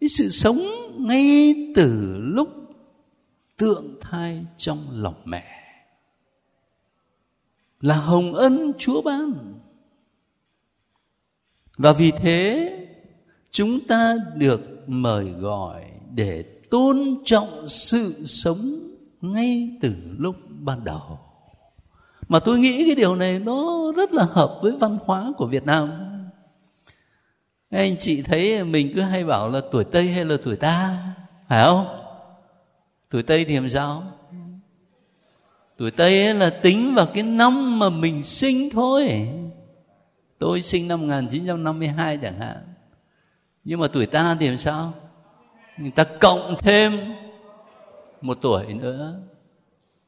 [0.00, 0.60] cái sự sống
[0.98, 2.48] ngay từ lúc
[3.56, 5.44] tượng thai trong lòng mẹ.
[7.80, 9.32] Là hồng ân chúa ban.
[11.76, 12.72] Và vì thế,
[13.50, 21.18] chúng ta được mời gọi để tôn trọng sự sống ngay từ lúc ban đầu
[22.28, 25.64] mà tôi nghĩ cái điều này nó rất là hợp với văn hóa của việt
[25.64, 25.92] nam.
[27.70, 30.98] Anh chị thấy mình cứ hay bảo là tuổi tây hay là tuổi ta,
[31.48, 31.86] phải không?
[33.10, 34.02] Tuổi tây thì làm sao?
[35.76, 39.28] Tuổi tây ấy là tính vào cái năm mà mình sinh thôi.
[40.38, 42.56] Tôi sinh năm 1952 chẳng hạn.
[43.64, 44.92] Nhưng mà tuổi ta thì làm sao?
[45.78, 47.14] Người ta cộng thêm
[48.20, 49.20] một tuổi nữa.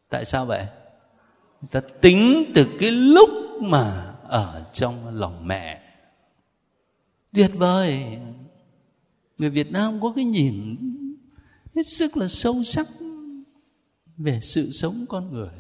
[0.09, 0.67] Tại sao vậy?
[1.71, 3.31] Ta tính từ cái lúc
[3.63, 5.83] mà ở trong lòng mẹ.
[7.33, 8.19] Tuyệt vời.
[9.39, 10.77] Người việt nam có cái nhìn
[11.75, 12.89] hết sức là sâu sắc
[14.17, 15.51] về sự sống con người.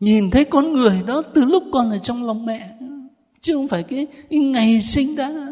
[0.00, 2.78] Nhìn thấy con người đó từ lúc con ở trong lòng mẹ
[3.40, 5.47] chứ không phải cái, cái ngày sinh ra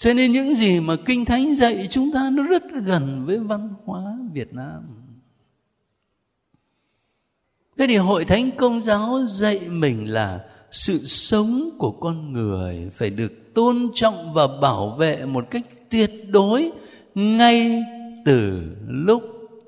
[0.00, 3.74] cho nên những gì mà kinh thánh dạy chúng ta nó rất gần với văn
[3.84, 4.82] hóa việt nam.
[7.78, 13.10] Thế thì hội thánh công giáo dạy mình là sự sống của con người phải
[13.10, 16.70] được tôn trọng và bảo vệ một cách tuyệt đối
[17.14, 17.82] ngay
[18.24, 19.22] từ lúc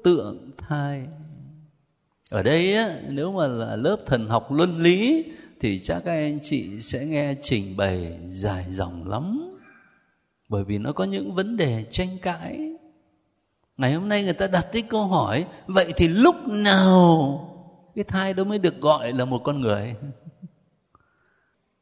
[0.05, 1.03] tượng thai.
[2.31, 5.25] Ở đây á, nếu mà là lớp thần học luân lý
[5.61, 9.52] thì chắc các anh chị sẽ nghe trình bày dài dòng lắm
[10.53, 12.73] bởi vì nó có những vấn đề tranh cãi.
[13.77, 17.39] Ngày hôm nay người ta đặt cái câu hỏi, vậy thì lúc nào
[17.95, 19.95] cái thai đó mới được gọi là một con người?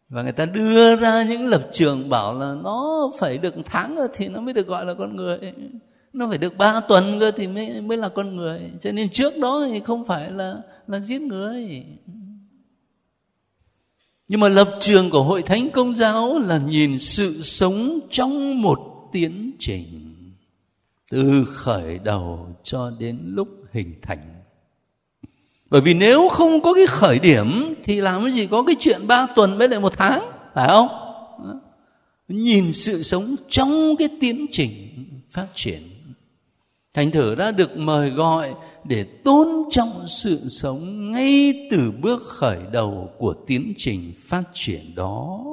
[0.09, 4.09] Và người ta đưa ra những lập trường bảo là nó phải được tháng rồi
[4.15, 5.53] thì nó mới được gọi là con người.
[6.13, 8.61] Nó phải được ba tuần cơ thì mới mới là con người.
[8.81, 10.55] Cho nên trước đó thì không phải là
[10.87, 11.85] là giết người
[14.31, 18.79] nhưng mà lập trường của hội thánh công giáo là nhìn sự sống trong một
[19.13, 20.15] tiến trình,
[21.11, 24.43] từ khởi đầu cho đến lúc hình thành.
[25.71, 29.07] Bởi vì nếu không có cái khởi điểm, thì làm cái gì có cái chuyện
[29.07, 30.89] ba tuần với lại một tháng, phải không?
[32.29, 34.89] Nhìn sự sống trong cái tiến trình
[35.31, 35.90] phát triển
[36.95, 42.59] thành thử đã được mời gọi để tôn trọng sự sống ngay từ bước khởi
[42.73, 45.45] đầu của tiến trình phát triển đó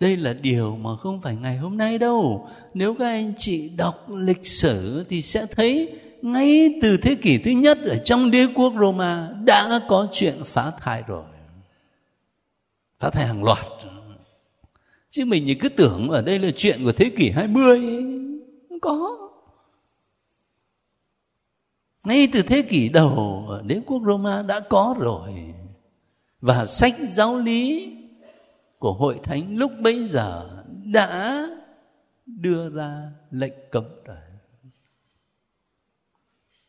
[0.00, 4.10] đây là điều mà không phải ngày hôm nay đâu nếu các anh chị đọc
[4.10, 8.72] lịch sử thì sẽ thấy ngay từ thế kỷ thứ nhất ở trong đế quốc
[8.80, 11.24] Roma đã có chuyện phá thai rồi.
[13.00, 13.66] Phá thai hàng loạt.
[15.10, 17.78] Chứ mình cứ tưởng ở đây là chuyện của thế kỷ 20.
[17.78, 18.15] mươi
[18.86, 19.30] có.
[22.04, 25.54] Ngay từ thế kỷ đầu ở đế quốc Roma đã có rồi.
[26.40, 27.92] Và sách giáo lý
[28.78, 31.42] của hội thánh lúc bấy giờ đã
[32.26, 34.16] đưa ra lệnh cấm rồi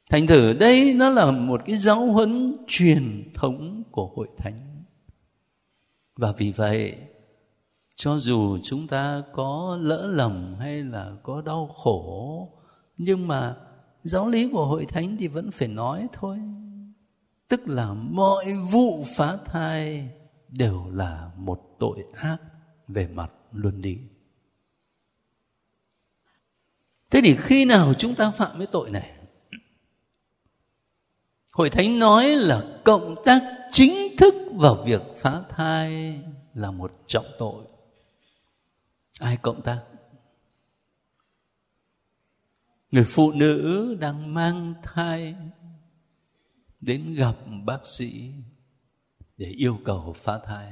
[0.10, 4.84] thành thử đây nó là một cái giáo huấn truyền thống của hội thánh
[6.16, 6.96] và vì vậy
[7.98, 12.50] cho dù chúng ta có lỡ lầm hay là có đau khổ,
[12.98, 13.56] nhưng mà
[14.04, 16.38] giáo lý của hội thánh thì vẫn phải nói thôi.
[17.48, 20.10] Tức là mọi vụ phá thai
[20.48, 22.38] đều là một tội ác
[22.88, 23.98] về mặt luân lý.
[27.10, 29.12] Thế thì khi nào chúng ta phạm cái tội này?
[31.54, 33.42] Hội thánh nói là cộng tác
[33.72, 36.22] chính thức vào việc phá thai
[36.54, 37.64] là một trọng tội
[39.20, 39.84] ai cộng tác
[42.92, 45.36] người phụ nữ đang mang thai
[46.82, 48.32] đến gặp bác sĩ
[49.38, 50.72] để yêu cầu phá thai.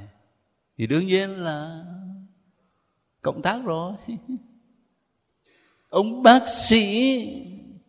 [0.78, 1.86] Thì đương nhiên là
[3.22, 3.94] cộng tác rồi.
[5.90, 7.26] Ông bác sĩ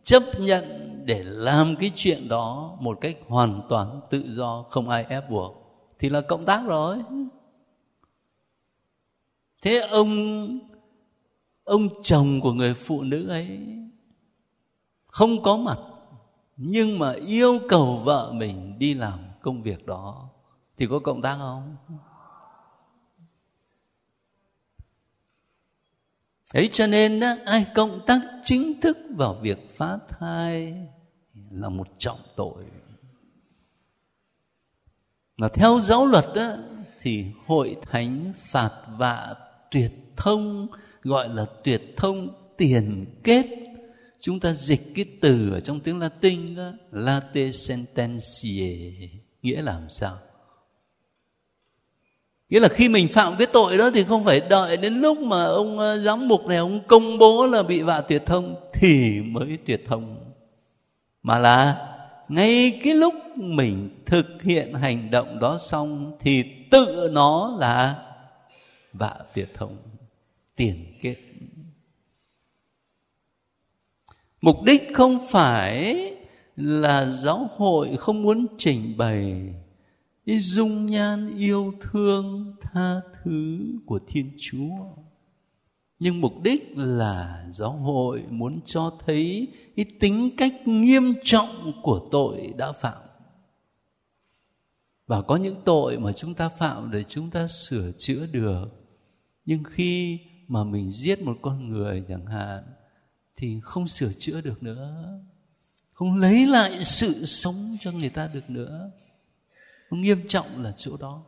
[0.03, 0.63] chấp nhận
[1.05, 5.63] để làm cái chuyện đó một cách hoàn toàn tự do, không ai ép buộc.
[5.99, 6.97] Thì là cộng tác rồi
[9.61, 10.09] thế ông
[11.63, 13.59] ông chồng của người phụ nữ ấy
[15.07, 15.77] không có mặt
[16.57, 20.29] nhưng mà yêu cầu vợ mình đi làm công việc đó.
[20.77, 21.75] Thì có cộng tác không?
[26.53, 30.87] Ấy cho nên đó, ai cộng tác chính thức vào việc phá thai
[31.51, 32.65] là một trọng tội.
[35.37, 36.55] Mà theo giáo luật đó,
[36.99, 39.35] thì hội thánh phạt vạ
[39.71, 40.67] tuyệt thông,
[41.03, 43.45] gọi là tuyệt thông tiền kết.
[44.21, 48.91] Chúng ta dịch cái từ ở trong tiếng Latin đó, late sententiae
[49.41, 50.17] nghĩa là làm sao?
[52.49, 55.43] Nghĩa là khi mình phạm cái tội đó thì không phải đợi đến lúc mà
[55.43, 59.57] ông ờ, giám mục này, ông công bố là bị vạ tuyệt thông thì mới
[59.65, 60.17] tuyệt thông.
[61.23, 61.87] Mà là
[62.29, 68.06] ngay cái lúc mình thực hiện hành động đó xong thì tự nó là
[68.97, 69.77] vạ tuyệt thông
[70.55, 71.15] tiền kết.
[74.41, 75.95] Mục đích không phải
[76.55, 79.53] là giáo hội không muốn trình bày
[80.25, 84.75] cái dung nhan yêu thương tha thứ của thiên chúa.
[85.99, 92.07] Nhưng mục đích là giáo hội muốn cho thấy cái tính cách nghiêm trọng của
[92.11, 93.01] tội đã phạm.
[95.07, 98.65] Và có những tội mà chúng ta phạm để chúng ta sửa chữa được
[99.47, 102.63] nhưng khi mà mình giết một con người chẳng hạn,
[103.35, 105.19] thì không sửa chữa được nữa,
[105.93, 108.91] không lấy lại sự sống cho người ta được nữa.
[109.91, 111.23] Nghiêm trọng là chỗ đó.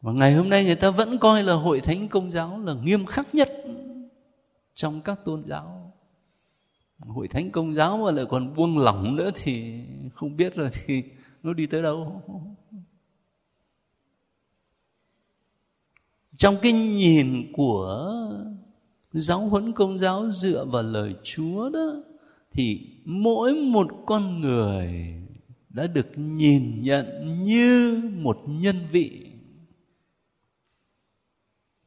[0.00, 3.06] Và ngày hôm nay người ta vẫn coi là hội thánh công giáo là nghiêm
[3.06, 3.50] khắc nhất
[4.74, 5.92] trong các tôn giáo.
[6.98, 11.02] Hội thánh công giáo mà lại còn buông lỏng nữa thì không biết là thì
[11.42, 12.22] nó đi tới đâu.
[16.36, 18.10] Trong cái nhìn của
[19.12, 21.94] giáo huấn công giáo dựa vào lời chúa đó,
[22.52, 25.14] thì mỗi một con người
[25.68, 29.26] đã được nhìn nhận như một nhân vị.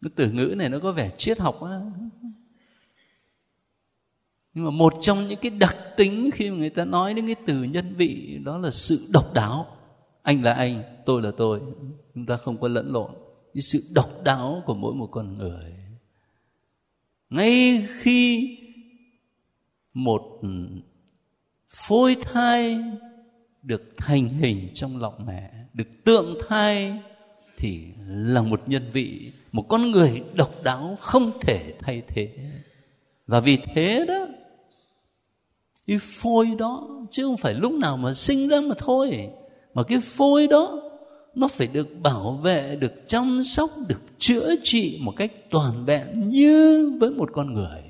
[0.02, 1.82] Cái từ ngữ này nó có vẻ triết học á.
[4.54, 7.36] Nhưng mà một trong những cái đặc tính khi mà người ta nói đến cái
[7.46, 9.68] từ nhân vị, đó là sự độc đáo.
[10.22, 11.62] Anh là anh, tôi là tôi.
[12.16, 13.12] Chúng ta không có lẫn lộn
[13.54, 15.74] cái sự độc đáo của mỗi một con người.
[17.30, 18.58] Ngay khi
[19.94, 20.42] một
[21.70, 22.80] phôi thai
[23.62, 27.00] được thành hình trong lòng mẹ, được tượng thai,
[27.58, 32.30] thì là một nhân vị, một con người độc đáo không thể thay thế.
[33.28, 34.28] Và vì thế đó,
[35.88, 39.30] cái phôi đó, chứ không phải lúc nào mà sinh ra mà thôi,
[39.74, 40.77] mà cái phôi đó
[41.38, 46.30] nó phải được bảo vệ, được chăm sóc, được chữa trị một cách toàn vẹn
[46.30, 47.84] như với một con người.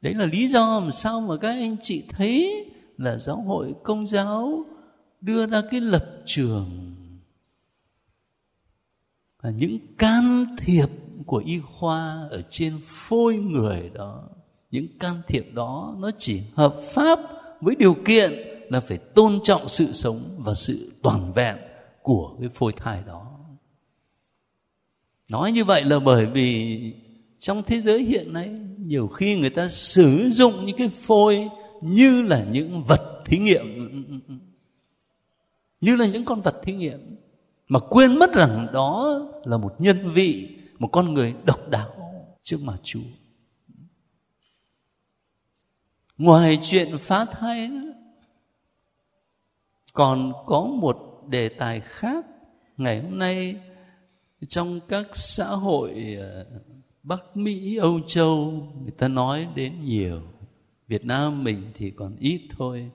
[0.00, 2.66] Đấy là lý do mà sao mà các anh chị thấy
[2.98, 4.64] là giáo hội công giáo
[5.20, 6.94] đưa ra cái lập trường
[9.42, 10.88] và những can thiệp
[11.26, 14.22] của y khoa ở trên phôi người đó.
[14.70, 17.18] Những can thiệp đó nó chỉ hợp pháp
[17.60, 21.56] với điều kiện là phải tôn trọng sự sống và sự toàn vẹn
[22.02, 23.38] của cái phôi thai đó.
[25.30, 26.78] Nói như vậy là bởi vì
[27.38, 28.48] trong thế giới hiện nay,
[28.78, 31.48] nhiều khi người ta sử dụng những cái phôi
[31.82, 33.66] như là những vật thí nghiệm.
[35.80, 37.16] Như là những con vật thí nghiệm.
[37.68, 40.48] Mà quên mất rằng đó là một nhân vị,
[40.78, 41.90] một con người độc đáo
[42.42, 43.00] trước mặt chúa.
[46.18, 47.70] Ngoài chuyện phá thai
[49.94, 52.26] còn có một đề tài khác,
[52.76, 53.56] ngày hôm nay
[54.48, 56.46] trong các xã hội ờ,
[57.02, 58.50] bắc mỹ, âu châu,
[58.82, 60.22] người ta nói đến nhiều,
[60.88, 62.90] việt nam mình thì còn ít thôi.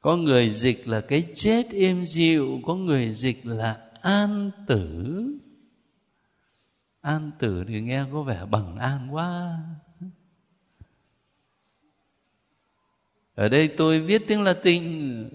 [0.00, 5.06] Có người dịch là cái chết êm dịu, có người dịch là an tử.
[7.00, 9.58] An tử thì nghe có vẻ bằng an quá.
[13.34, 14.82] Ở đây tôi viết tiếng latin,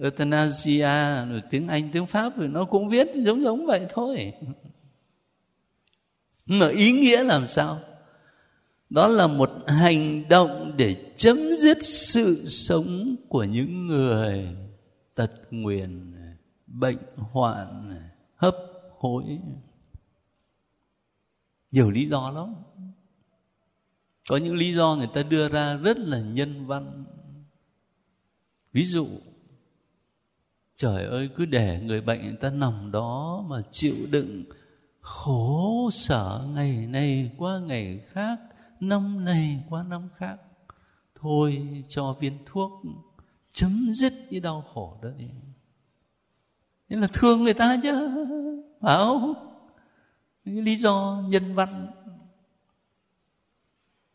[0.02, 4.32] euthanasia, rồi tiếng anh, tiếng pháp, rồi nó cũng viết giống giống vậy thôi.
[6.46, 7.80] Mà ý nghĩa làm sao?
[8.90, 14.48] Đó là một hành động để chấm dứt sự sống của những người
[15.14, 16.14] tật nguyền,
[16.66, 17.94] bệnh hoạn,
[18.36, 18.56] hấp
[18.98, 19.24] hối.
[21.70, 22.54] Nhiều lý do lắm.
[24.28, 27.04] Có những lý do người ta đưa ra rất là nhân văn
[28.78, 29.06] ví dụ,
[30.76, 34.44] trời ơi, cứ để người bệnh người ta nằm đó mà chịu đựng
[35.00, 38.40] khổ sở ngày này qua ngày khác,
[38.80, 40.36] năm này qua năm khác.
[41.14, 42.70] Thôi cho viên thuốc
[43.52, 45.28] chấm dứt cái đau khổ đó đi.
[46.88, 48.08] Thế là thương người ta chứ,
[48.80, 49.34] phải không?
[50.44, 51.86] Cái lý do nhân văn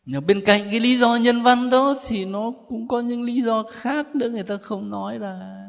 [0.06, 3.62] bên cạnh cái lý do nhân văn đó thì nó cũng có những lý do
[3.72, 5.66] khác nữa người ta không nói là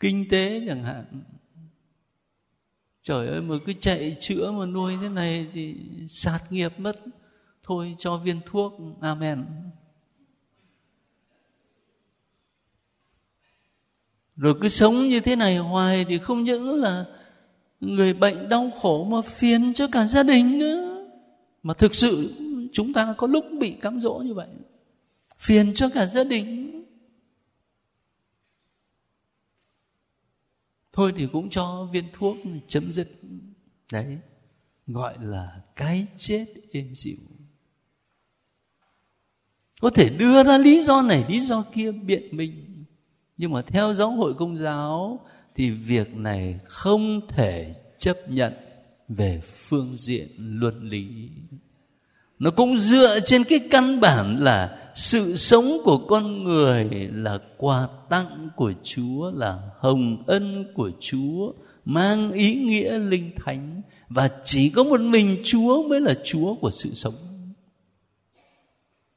[0.00, 1.04] kinh tế chẳng hạn.
[3.02, 5.76] Trời ơi, mà cứ chạy chữa mà nuôi thế này thì
[6.08, 7.00] sạt nghiệp mất.
[7.62, 8.72] Thôi, cho viên thuốc.
[9.00, 9.44] Amen.
[14.36, 17.04] Rồi cứ sống như thế này hoài thì không những là
[17.80, 21.06] người bệnh đau khổ mà phiền cho cả gia đình nữa.
[21.62, 22.34] Mà thực sự
[22.74, 24.48] chúng ta có lúc bị cám dỗ như vậy.
[25.38, 26.70] Phiền cho cả gia đình.
[30.92, 32.36] Thôi thì cũng cho viên thuốc
[32.68, 33.08] chấm dứt.
[33.92, 34.18] Đấy,
[34.86, 37.18] gọi là cái chết êm dịu.
[39.80, 42.64] Có thể đưa ra lý do này, lý do kia biện minh
[43.36, 45.20] nhưng mà theo giáo hội công giáo
[45.54, 48.52] thì việc này không thể chấp nhận
[49.08, 51.30] về phương diện luân lý
[52.38, 57.88] nó cũng dựa trên cái căn bản là sự sống của con người là quà
[58.08, 61.52] tặng của chúa, là hồng ân của chúa,
[61.84, 63.80] mang ý nghĩa linh thánh.
[64.08, 67.14] Và chỉ có một mình chúa mới là chúa của sự sống.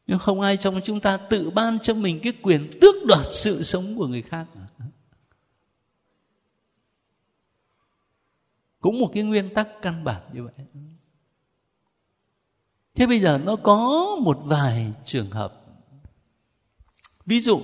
[0.08, 3.64] Nhưng không ai trong chúng ta tự ban cho mình cái quyền tước đoạt sự
[3.64, 4.48] sống của người khác.
[8.80, 10.66] Cũng một cái nguyên tắc căn bản như vậy
[12.98, 15.54] thế bây giờ nó có một vài trường hợp.
[17.26, 17.62] Ví dụ,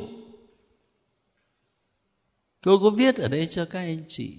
[2.61, 4.37] tôi có viết ở đây cho các anh chị.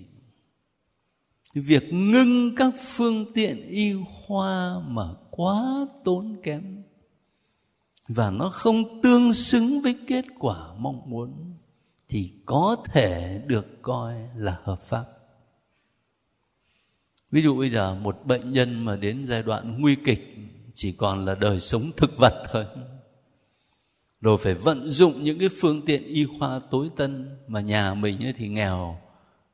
[1.55, 6.82] Việc ngưng các phương tiện y khoa mà quá tốn kém
[8.09, 11.55] và nó không tương xứng với kết quả mong muốn
[12.09, 15.05] thì có thể được coi là hợp pháp.
[17.30, 20.34] Ví dụ bây giờ một bệnh nhân mà đến giai đoạn nguy kịch
[20.75, 22.66] chỉ còn là đời sống thực vật thôi.
[24.20, 28.25] Rồi phải vận dụng những cái phương tiện y khoa tối tân mà nhà mình
[28.25, 29.01] ấy thì nghèo,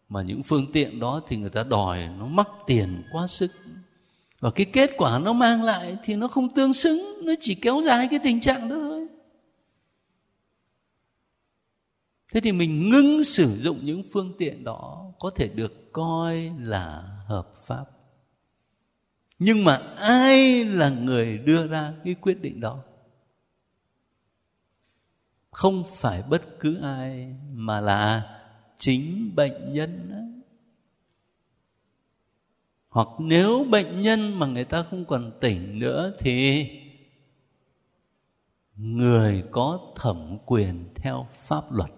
[0.08, 3.52] mà những phương tiện đó thì người ta đòi, nó mắc tiền quá sức.
[4.40, 7.82] Và cái kết quả nó mang lại thì nó không tương xứng, nó chỉ kéo
[7.84, 9.06] dài cái tình trạng đó thôi.
[12.32, 17.02] Thế thì mình ngưng sử dụng những phương tiện đó có thể được coi là
[17.26, 17.84] hợp pháp
[19.40, 22.82] nhưng mà ai là người đưa ra cái quyết định đó
[25.50, 28.36] không phải bất cứ ai mà là
[28.78, 30.40] chính bệnh nhân đó.
[32.88, 36.66] hoặc nếu bệnh nhân mà người ta không còn tỉnh nữa thì
[38.76, 41.90] người có thẩm quyền theo pháp luật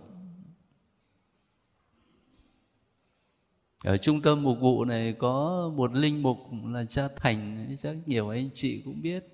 [3.85, 8.28] ở trung tâm mục vụ này có một linh mục là cha thành, chắc nhiều
[8.28, 9.24] anh chị cũng biết.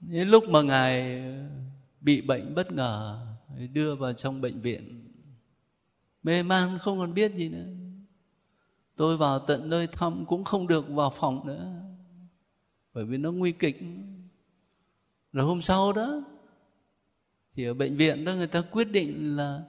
[0.00, 1.22] Đến lúc mà ngài
[2.00, 3.26] bị bệnh bất ngờ
[3.72, 5.10] đưa vào trong bệnh viện.
[6.22, 7.66] Mê man, không còn biết gì nữa.
[8.96, 11.72] Tôi vào tận nơi thăm cũng không được vào phòng nữa,
[12.94, 13.80] bởi vì nó nguy kịch.
[15.32, 16.22] Rồi hôm sau đó,
[17.52, 19.62] thì ở bệnh viện đó người ta quyết định là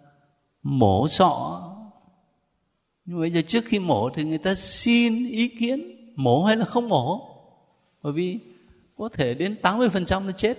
[0.65, 1.61] mổ sọ.
[3.05, 6.65] Nhưng bây giờ trước khi mổ thì người ta xin ý kiến, mổ hay là
[6.65, 7.29] không mổ?
[8.01, 8.39] Bởi vì
[8.97, 10.57] có thể đến 80% nó chết.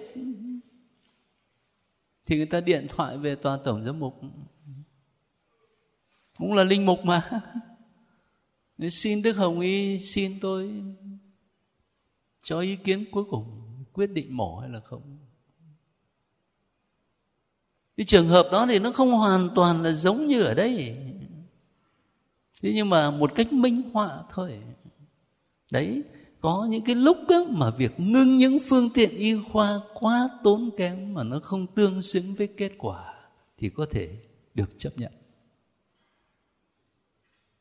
[2.26, 4.20] Thì người ta điện thoại về tòa tổng giám mục.
[6.38, 7.30] Cũng là linh mục mà.
[8.78, 10.82] Nên xin đức hồng y, xin tôi
[12.42, 15.25] cho ý kiến cuối cùng, quyết định mổ hay là không
[17.96, 20.96] cái trường hợp đó thì nó không hoàn toàn là giống như ở đây.
[22.62, 24.60] Thế nhưng mà một cách minh họa thôi.
[25.70, 26.02] Đấy,
[26.40, 30.70] có những cái lúc đó mà việc ngưng những phương tiện y khoa quá tốn
[30.76, 33.14] kém mà nó không tương xứng với kết quả
[33.58, 34.16] thì có thể
[34.54, 35.12] được chấp nhận.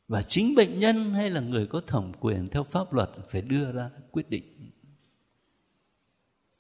[0.08, 3.72] Và chính bệnh nhân hay là người có thẩm quyền theo pháp luật phải đưa
[3.72, 4.72] ra quyết định.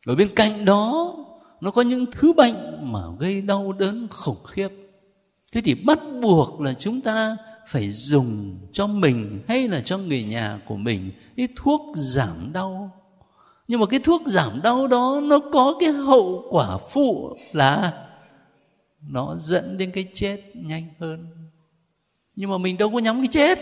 [0.05, 1.15] Ở bên cạnh đó
[1.61, 4.69] nó có những thứ bệnh mà gây đau đớn khủng khiếp.
[5.53, 7.37] Thế thì bắt buộc là chúng ta
[7.67, 12.91] phải dùng cho mình hay là cho người nhà của mình cái thuốc giảm đau.
[13.67, 18.07] Nhưng mà cái thuốc giảm đau đó nó có cái hậu quả phụ là
[19.09, 21.27] nó dẫn đến cái chết nhanh hơn.
[22.35, 23.59] Nhưng mà mình đâu có nhắm cái chết,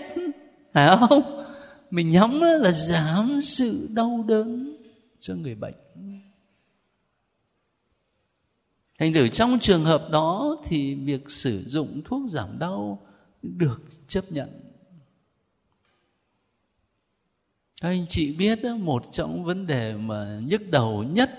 [0.73, 1.45] phải không?
[1.91, 4.77] Mình nhắm là giảm sự đau đớn
[5.19, 5.73] cho người bệnh
[9.03, 12.99] thành thử trong trường hợp đó thì việc sử dụng thuốc giảm đau
[13.41, 14.49] được chấp nhận.
[17.81, 21.29] Các anh chị biết đó, một trong vấn đề mà nhức đầu nhất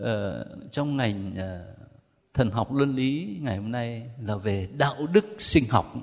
[0.00, 0.06] uh,
[0.72, 1.78] trong ngành uh,
[2.34, 5.94] thần học luân lý ngày hôm nay là về đạo đức sinh học.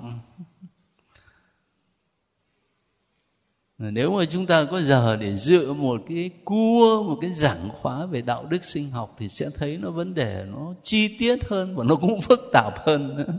[3.78, 8.06] Nếu mà chúng ta có giờ để dựa một cái cua, một cái giảng khóa
[8.06, 11.76] về đạo đức sinh học thì sẽ thấy nó vấn đề nó chi tiết hơn
[11.76, 13.34] và nó cũng phức tạp hơn nữa.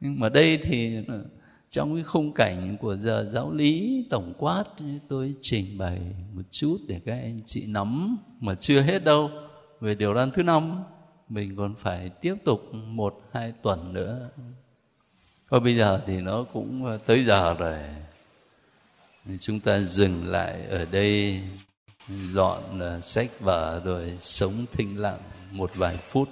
[0.00, 1.24] Nhưng mà đây thì ờ,
[1.70, 4.64] trong cái khung cảnh của giờ giáo lý tổng quát,
[5.08, 6.00] tôi trình bày
[6.32, 9.30] một chút để các anh chị nắm mà chưa hết đâu.
[9.80, 10.82] Về điều răn thứ năm,
[11.28, 14.30] mình còn phải tiếp tục một, hai tuần nữa.
[15.48, 17.78] Và bây giờ thì nó cũng ờ, tới giờ rồi
[19.40, 21.40] chúng ta dừng lại ở đây,
[22.32, 25.20] dọn ờ, sách vở rồi sống thinh lặng
[25.50, 26.28] một vài phút.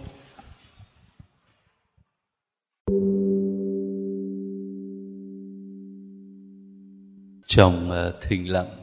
[7.47, 8.76] Trong ờ, thinh lặng,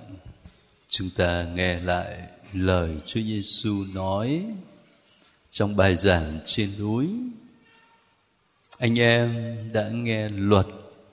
[0.87, 4.45] chúng ta nghe lại lời Chúa Giêsu nói
[5.49, 7.09] trong bài giảng trên núi.
[8.77, 10.65] Anh em đã nghe luật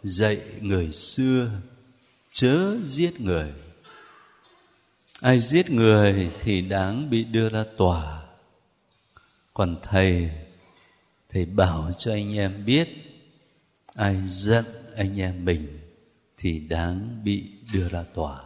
[0.03, 1.51] dạy người xưa
[2.35, 3.53] chớ giết người.
[5.21, 8.23] Ai giết người thì đáng bị đưa ra tòa.
[9.55, 10.31] Còn thầy
[11.31, 12.89] thầy bảo cho anh em biết,
[13.95, 14.65] ai giận
[14.97, 15.81] anh em mình
[16.39, 18.43] thì đáng bị đưa ra tòa.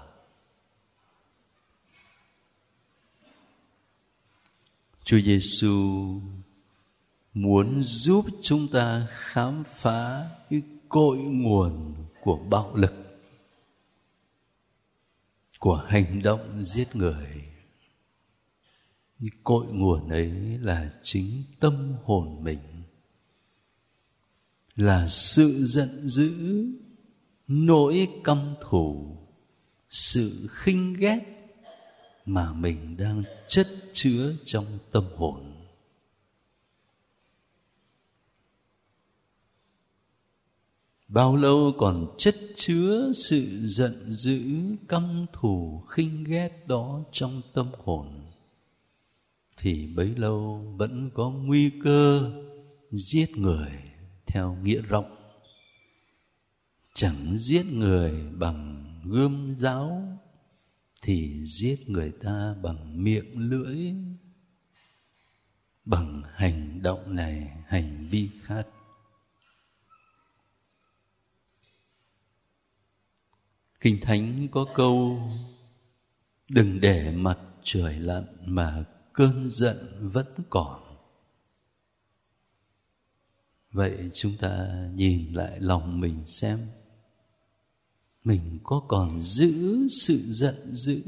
[5.04, 6.20] Chúa Giêsu
[7.34, 13.07] muốn giúp chúng ta khám phá cái cội nguồn của bạo lực
[15.58, 17.44] của hành động giết người.
[19.44, 22.58] Cội nguồn ấy là chính tâm hồn mình,
[24.76, 26.64] là sự giận dữ,
[27.48, 29.16] nỗi căm thù,
[29.90, 31.20] sự khinh ghét
[32.26, 35.47] mà mình đang chất chứa trong tâm hồn.
[41.08, 44.40] Bao lâu còn chất chứa sự giận dữ,
[44.88, 48.24] căm thù, khinh ghét đó trong tâm hồn?
[49.56, 52.32] Thì bấy lâu vẫn có nguy cơ
[52.90, 53.72] giết người
[54.26, 55.16] theo nghĩa rộng.
[56.94, 60.18] Chẳng giết người bằng gươm giáo,
[61.02, 63.92] thì giết người ta bằng miệng lưỡi.
[65.84, 68.66] Bằng hành động này, hành vi khác
[73.80, 75.20] kinh thánh có câu,
[76.50, 80.82] đừng để mặt trời lặn mà cơn giận vẫn còn.
[83.72, 86.58] Vậy chúng ta nhìn lại lòng mình xem,
[88.24, 91.02] mình có còn giữ sự giận dữ,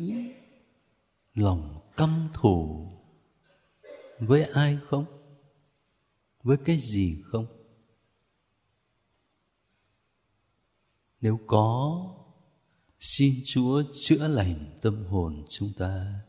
[1.34, 2.88] lòng căm thù
[4.18, 5.04] với ai không?
[6.42, 7.46] Với cái gì không?
[11.20, 12.06] Nếu có
[13.00, 16.20] xin chúa chữa lành tâm hồn chúng ta,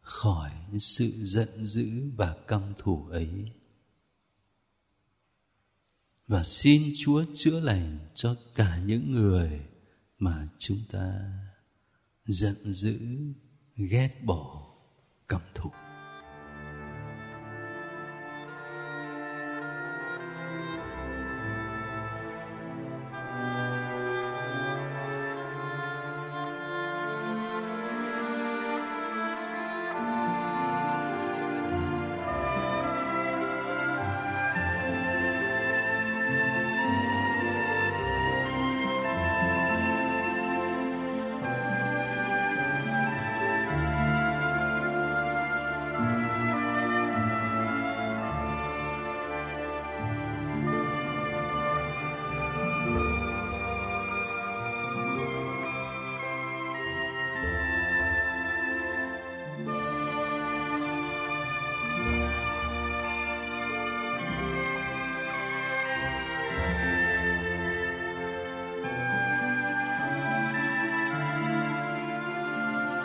[0.00, 3.52] khỏi sự giận dữ và căm thù ấy.
[6.26, 9.60] Và xin chúa chữa lành cho cả những người
[10.18, 11.32] mà chúng ta
[12.26, 12.98] giận dữ,
[13.76, 14.74] ghét bỏ,
[15.28, 15.70] căm thù.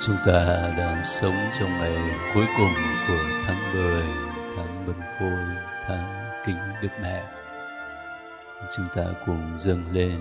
[0.06, 1.98] Chúng ta đang sống trong ngày
[2.34, 2.74] cuối cùng
[3.08, 4.04] của tháng 10,
[4.56, 5.56] tháng Bân Khôi,
[5.88, 7.24] tháng Kính Đức Mẹ.
[8.76, 10.20] Chúng ta cùng dâng lên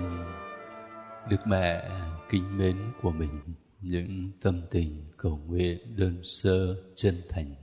[1.31, 1.83] Đức Mẹ
[2.29, 3.41] kính mến của mình
[3.81, 7.55] những tâm tình cầu nguyện đơn sơ chân thành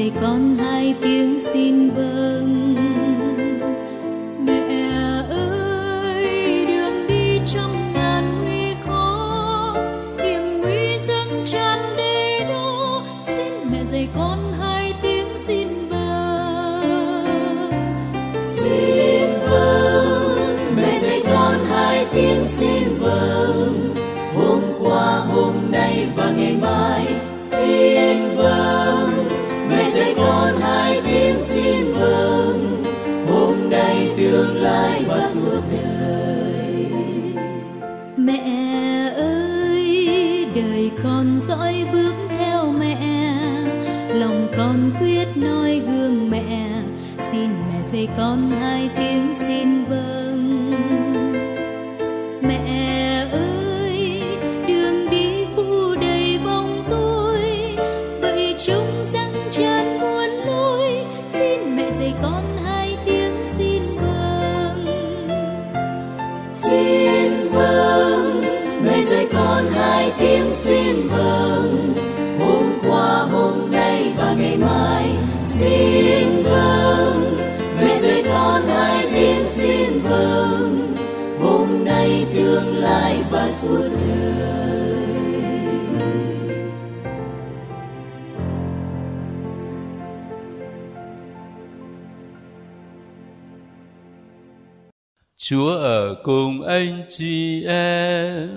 [0.00, 2.49] xin dạy con hai tiếng xin vâng.
[41.40, 42.96] Dõi bước theo mẹ.
[44.14, 46.82] Lòng con quyết noi gương mẹ,
[47.18, 50.19] xin mẹ dạy con hai tiếng xin vâng
[96.80, 98.48] anh chị em.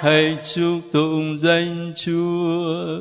[0.00, 3.00] Hãy chúc tụng danh Chúa.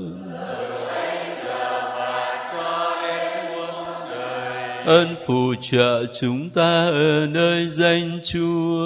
[4.86, 8.86] Ơn phù trợ chúng ta ở nơi danh Chúa.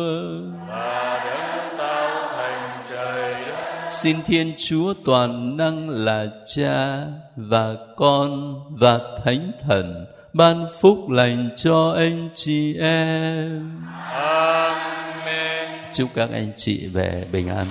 [3.89, 7.03] Xin Thiên Chúa toàn năng là Cha
[7.35, 10.05] và Con và Thánh Thần
[10.35, 13.71] ban phúc lành cho anh chị em.
[14.11, 15.69] Amen.
[15.93, 17.65] Chúc các anh chị về bình an.